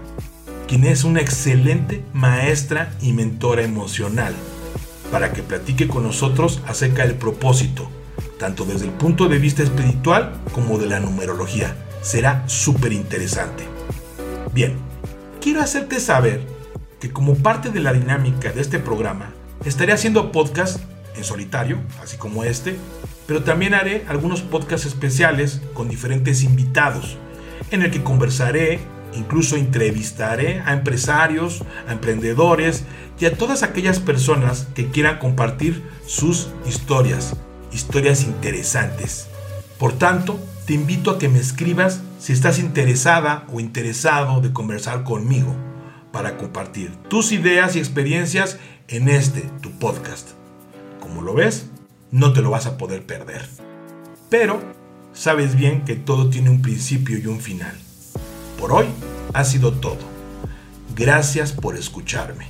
quien 0.68 0.86
es 0.86 1.04
una 1.04 1.22
excelente 1.22 2.04
maestra 2.14 2.94
y 3.02 3.14
mentora 3.14 3.64
emocional, 3.64 4.34
para 5.12 5.34
que 5.34 5.44
platique 5.44 5.88
con 5.88 6.04
nosotros 6.04 6.62
acerca 6.66 7.06
del 7.06 7.16
propósito, 7.16 7.90
tanto 8.40 8.66
desde 8.66 8.86
el 8.86 8.92
punto 8.92 9.28
de 9.28 9.40
vista 9.40 9.64
espiritual 9.64 10.34
como 10.54 10.78
de 10.78 10.88
la 10.88 11.00
numerología. 11.00 11.76
Será 12.02 12.48
súper 12.48 12.94
interesante. 12.94 13.66
Bien, 14.54 14.76
quiero 15.42 15.62
hacerte 15.62 16.00
saber 16.00 16.42
que 17.00 17.12
como 17.12 17.36
parte 17.36 17.70
de 17.70 17.80
la 17.80 17.94
dinámica 17.94 18.52
de 18.52 18.62
este 18.62 18.80
programa, 18.80 19.34
estaré 19.66 19.92
haciendo 19.92 20.32
podcast 20.32 20.80
en 21.16 21.24
solitario, 21.24 21.78
así 22.02 22.18
como 22.18 22.44
este, 22.44 22.76
pero 23.28 23.44
también 23.44 23.74
haré 23.74 24.06
algunos 24.08 24.42
podcasts 24.42 24.88
especiales 24.88 25.62
con 25.74 25.90
diferentes 25.90 26.44
invitados 26.44 27.18
en 27.72 27.82
el 27.82 27.92
que 27.92 28.04
conversaré, 28.04 28.80
incluso 29.14 29.56
entrevistaré 29.56 30.62
a 30.66 30.74
empresarios, 30.74 31.64
a 31.88 31.94
emprendedores 31.94 32.84
y 33.20 33.26
a 33.26 33.36
todas 33.36 33.64
aquellas 33.64 34.00
personas 34.00 34.68
que 34.76 34.90
quieran 34.90 35.20
compartir 35.20 35.84
sus 36.06 36.50
historias, 36.68 37.36
historias 37.72 38.24
interesantes. 38.24 39.28
Por 39.80 39.94
tanto, 39.94 40.40
te 40.66 40.74
invito 40.74 41.12
a 41.12 41.18
que 41.18 41.30
me 41.30 41.40
escribas 41.40 42.02
si 42.20 42.34
estás 42.34 42.60
interesada 42.60 43.46
o 43.52 43.60
interesado 43.60 44.42
de 44.42 44.54
conversar 44.54 45.04
conmigo 45.04 45.56
para 46.12 46.38
compartir 46.38 46.96
tus 47.10 47.32
ideas 47.32 47.76
y 47.76 47.80
experiencias 47.80 48.58
en 48.88 49.10
este, 49.10 49.42
tu 49.62 49.72
podcast. 49.72 50.30
Como 51.00 51.22
lo 51.22 51.34
ves, 51.34 51.68
no 52.12 52.34
te 52.34 52.42
lo 52.42 52.52
vas 52.52 52.68
a 52.68 52.78
poder 52.78 53.06
perder. 53.06 53.48
Pero 54.30 54.62
sabes 55.14 55.56
bien 55.56 55.84
que 55.86 55.96
todo 55.96 56.30
tiene 56.30 56.50
un 56.50 56.62
principio 56.62 57.18
y 57.18 57.28
un 57.28 57.40
final. 57.40 57.78
Por 58.58 58.72
hoy 58.72 58.86
ha 59.34 59.44
sido 59.44 59.74
todo. 59.74 60.00
Gracias 60.96 61.52
por 61.52 61.76
escucharme. 61.78 62.48